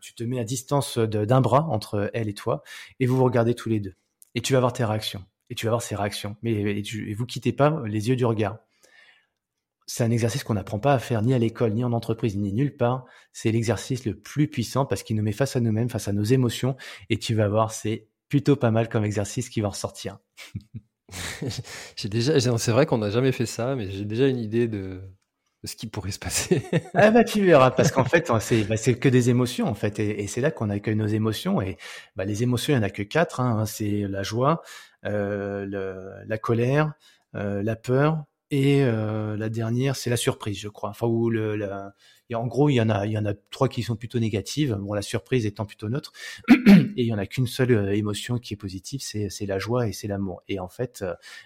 [0.01, 2.63] tu te mets à distance d'un bras entre elle et toi,
[2.99, 3.95] et vous vous regardez tous les deux,
[4.34, 6.36] et tu vas voir tes réactions et tu vas voir ses réactions.
[6.41, 8.58] Mais et, vous quittez pas les yeux du regard.
[9.88, 12.52] C'est un exercice qu'on n'apprend pas à faire ni à l'école, ni en entreprise, ni
[12.52, 13.06] nulle part.
[13.34, 16.24] C'est l'exercice le plus puissant parce qu'il nous met face à nous-mêmes, face à nos
[16.24, 16.76] émotions.
[17.10, 20.18] Et tu vas voir, c'est plutôt pas mal comme exercice qui va ressortir.
[21.96, 25.02] j'ai déjà, c'est vrai qu'on n'a jamais fait ça, mais j'ai déjà une idée de,
[25.66, 26.61] ce qui pourrait se passer.
[26.93, 29.99] ah bah tu verras, parce qu'en fait c'est bah, c'est que des émotions en fait,
[29.99, 31.61] et, c'est là qu'on accueille nos émotions.
[31.61, 31.78] Et
[32.16, 33.39] bah, les émotions, il y en a que quatre.
[33.39, 33.66] Hein.
[33.66, 34.61] c'est la joie,
[35.05, 35.66] euh,
[36.28, 36.93] la colère,
[37.36, 40.89] euh, la peur et euh, la dernière, c'est la surprise, je crois.
[40.89, 41.59] Enfin, où le,
[42.30, 44.20] et en gros, il y en a, il y en a trois qui sont plutôt
[44.20, 44.78] négatives.
[44.93, 46.11] La surprise étant plutôt neutre,
[46.49, 46.55] et
[46.95, 49.93] il y en a qu'une seule émotion qui est positive, c'est c'est la joie et
[49.93, 50.43] c'est l'amour.
[50.47, 51.03] Et en fait,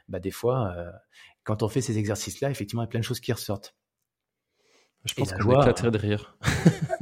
[0.07, 0.76] bah des fois,
[1.43, 3.76] quand on fait ces exercices-là, effectivement, il y a plein de choses qui ressortent.
[5.06, 6.36] Je pense qu'on éclaterait de rire.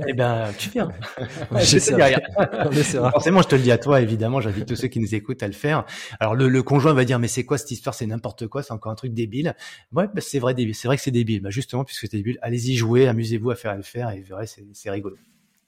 [0.08, 0.90] Eh ben, tu viens.
[3.12, 5.48] Forcément, je te le dis à toi, évidemment, j'invite tous ceux qui nous écoutent à
[5.48, 5.84] le faire.
[6.20, 7.96] Alors, le, le conjoint va dire, mais c'est quoi cette histoire?
[7.96, 9.56] C'est n'importe quoi, c'est encore un truc débile.
[9.92, 11.42] Ouais, bah, c'est vrai, c'est vrai que c'est débile.
[11.42, 14.28] Bah, justement, puisque c'est débile, allez-y jouer, amusez-vous à faire à le faire et vous
[14.28, 15.18] verrez, c'est rigolo.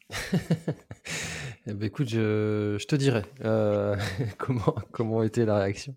[1.68, 3.96] Eh ben, écoute, je, je te dirai euh,
[4.38, 5.96] comment, comment était la réaction.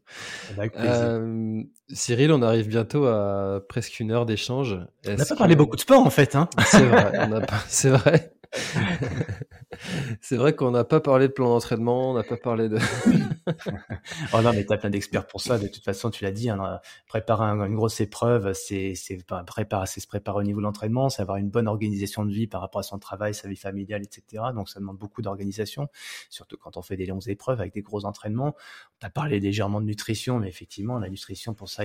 [0.76, 4.78] Euh, Cyril, on arrive bientôt à presque une heure d'échange.
[5.06, 6.36] On n'a pas parlé beaucoup de sport en fait.
[6.36, 7.12] Hein c'est vrai,
[7.68, 8.31] c'est vrai.
[10.20, 12.78] c'est vrai qu'on n'a pas parlé de plan d'entraînement, on n'a pas parlé de.
[14.34, 15.58] oh non, mais tu as plein d'experts pour ça.
[15.58, 20.42] De toute façon, tu l'as dit, hein, préparer une grosse épreuve, c'est se préparer au
[20.42, 23.34] niveau de l'entraînement, c'est avoir une bonne organisation de vie par rapport à son travail,
[23.34, 24.44] sa vie familiale, etc.
[24.54, 25.88] Donc ça demande beaucoup d'organisation,
[26.28, 28.54] surtout quand on fait des longues épreuves avec des gros entraînements.
[29.02, 31.84] On a parlé légèrement de nutrition, mais effectivement, la nutrition, pour ça,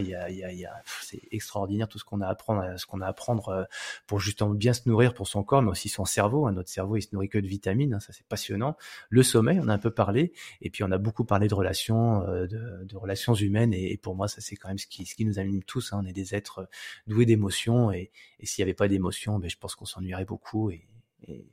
[1.01, 3.63] c'est extraordinaire tout ce qu'on a à apprendre, ce qu'on a à apprendre euh,
[4.05, 6.47] pour justement bien se nourrir pour son corps, mais aussi son cerveau.
[6.47, 6.56] Hein.
[6.57, 8.75] Notre cerveau, il se nourrit que de vitamines, hein, ça c'est passionnant.
[9.09, 12.27] Le sommeil, on a un peu parlé, et puis on a beaucoup parlé de relations,
[12.27, 15.25] euh, de, relations humaines, et, pour moi, ça c'est quand même ce qui, ce qui
[15.25, 15.93] nous anime tous.
[15.93, 16.01] Hein.
[16.03, 16.67] On est des êtres
[17.07, 18.11] doués d'émotions, et,
[18.43, 20.71] s'il n'y avait pas d'émotions, ben, je pense qu'on s'ennuierait beaucoup.
[20.71, 20.87] Et,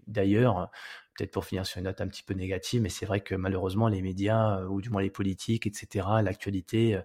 [0.07, 0.71] d'ailleurs,
[1.17, 3.89] peut-être pour finir sur une note un petit peu négative, mais c'est vrai que malheureusement
[3.89, 7.01] les médias, ou du moins les politiques, etc., l'actualité,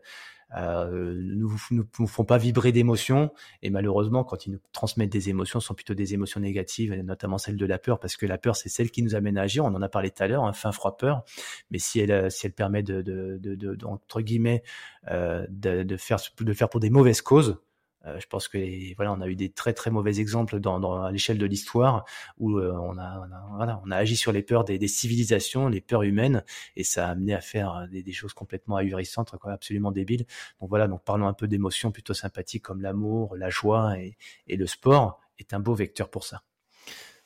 [0.58, 3.32] euh, nous, nous, nous font pas vibrer d'émotions
[3.62, 7.38] et malheureusement quand ils nous transmettent des émotions, ce sont plutôt des émotions négatives, notamment
[7.38, 9.66] celle de la peur, parce que la peur c'est celle qui nous amène à agir.
[9.66, 11.24] On en a parlé tout à l'heure, un hein, fin froid peur,
[11.72, 14.64] mais si elle si elle permet de, de, de, entre guillemets
[15.10, 17.69] euh, de, de faire de faire pour des mauvaises causes, euh,
[18.06, 21.12] je pense que voilà, on a eu des très très mauvais exemples dans, dans à
[21.12, 22.06] l'échelle de l'histoire
[22.38, 24.88] où euh, on, a, on, a, voilà, on a agi sur les peurs des, des,
[24.88, 26.44] civilisations, les peurs humaines,
[26.76, 30.26] et ça a amené à faire euh, des, des choses complètement ahurissantes, quoi, absolument débiles.
[30.62, 34.58] Donc voilà, donc parlons un peu d'émotions plutôt sympathiques comme l'amour, la joie et, et
[34.58, 36.44] le sport est un beau vecteur pour ça.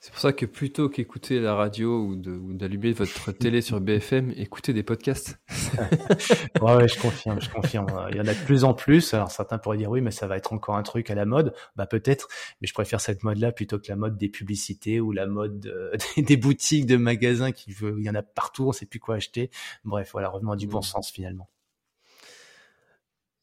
[0.04, 4.74] C'est pour ça que plutôt qu'écouter la radio ou d'allumer votre télé sur BFM, écoutez
[4.74, 5.40] des podcasts.
[6.62, 7.88] ouais, ouais, je confirme, je confirme.
[8.12, 9.14] Il y en a de plus en plus.
[9.14, 11.54] Alors certains pourraient dire oui, mais ça va être encore un truc à la mode.
[11.78, 12.28] Bah peut-être,
[12.60, 15.96] mais je préfère cette mode-là plutôt que la mode des publicités ou la mode euh,
[16.22, 17.96] des boutiques, de magasins qui veut.
[17.98, 19.52] Il y en a partout, on sait plus quoi acheter.
[19.86, 20.84] Bref, voilà, revenons à du bon mmh.
[20.84, 21.48] sens finalement.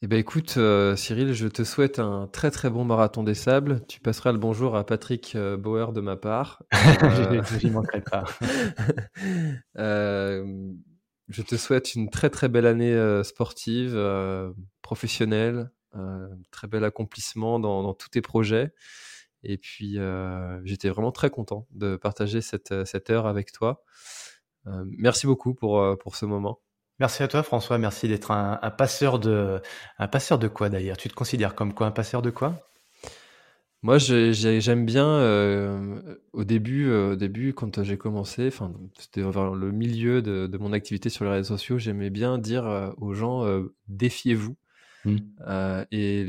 [0.03, 3.85] Eh ben écoute, euh, Cyril, je te souhaite un très très bon marathon des sables.
[3.87, 6.63] Tu passeras le bonjour à Patrick euh, Bauer de ma part.
[7.03, 7.43] Euh...
[7.59, 8.25] J'y manquerai pas.
[11.29, 13.95] Je te souhaite une très très belle année sportive,
[14.83, 15.71] professionnelle,
[16.51, 18.73] très bel accomplissement dans, dans, tous tes projets.
[19.45, 19.99] Et puis,
[20.65, 23.85] j'étais vraiment très content de partager cette, cette heure avec toi.
[24.67, 26.61] merci beaucoup pour, pour ce moment.
[27.01, 29.63] Merci à toi François, merci d'être un, passeur de
[29.99, 30.99] un passeur de quoi d'ailleurs?
[30.99, 31.87] Tu te considères comme quoi?
[31.87, 32.69] Un passeur de quoi?
[33.83, 39.73] Moi j'aime bien euh, au début euh, début quand j'ai commencé, enfin c'était vers le
[39.73, 43.47] milieu de, mon activité sur les réseaux sociaux, j'aimais bien dire euh, aux gens
[43.89, 44.57] défiez-vous.
[45.07, 45.17] Mmh.
[45.93, 46.27] et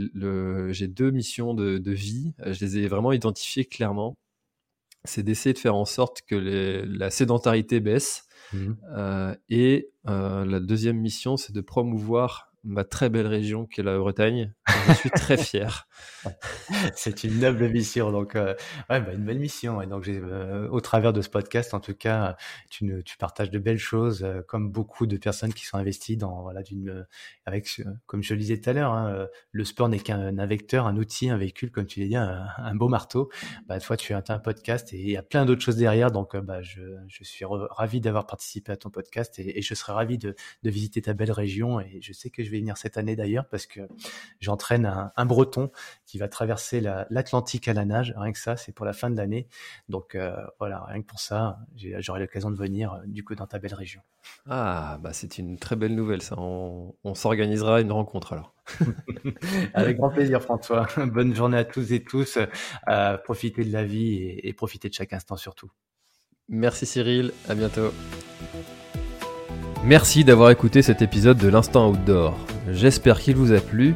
[0.69, 4.17] j'ai deux missions de, de, vie, je les ai vraiment identifiées clairement.
[5.03, 8.73] C'est d'essayer de faire en sorte que les, la sédentarité baisse Mmh.
[8.91, 13.83] Euh, et euh, la deuxième mission, c'est de promouvoir ma très belle région qui est
[13.83, 14.53] la Bretagne.
[14.87, 15.87] Je suis très fier.
[16.95, 18.53] c'est une noble mission, donc euh,
[18.89, 19.81] ouais, bah, une belle mission.
[19.81, 22.35] Et donc euh, au travers de ce podcast, en tout cas,
[22.69, 26.41] tu, tu partages de belles choses, euh, comme beaucoup de personnes qui sont investies dans
[26.41, 27.05] voilà d'une
[27.45, 30.87] avec comme je le disais tout à l'heure, hein, le sport n'est qu'un un vecteur,
[30.87, 33.29] un outil, un véhicule, comme tu l'as dit, un, beau marteau.
[33.67, 36.11] Bah, toi, tu as un podcast et il y a plein d'autres choses derrière.
[36.11, 40.17] Donc bah, je, je suis ravi d'avoir participé à ton podcast et, je serais ravi
[40.17, 41.79] de, de visiter ta belle région.
[41.79, 43.81] Et je sais que je vais venir cette année d'ailleurs parce que
[44.61, 45.71] j'entraîne un, un, breton
[46.05, 48.13] qui va traverser l'Atlantique à la nage.
[48.15, 49.47] Rien que ça, c'est pour la fin de l'année.
[49.89, 53.47] Donc euh, voilà, rien que pour ça, j'aurai l'occasion de venir euh, du coup dans
[53.47, 54.01] ta belle région.
[54.47, 56.35] Ah, bah c'est une très belle nouvelle ça.
[56.37, 58.53] On, s'organisera une rencontre alors.
[59.73, 60.87] Avec grand plaisir François.
[60.97, 62.37] Bonne journée à tous et tous.
[62.87, 65.71] Euh, profitez de la vie et, et profitez de chaque instant surtout.
[66.47, 67.91] Merci Cyril, à bientôt.
[69.83, 72.37] Merci d'avoir écouté cet épisode de l'Instant Outdoor.
[72.69, 73.95] J'espère qu'il vous a plu.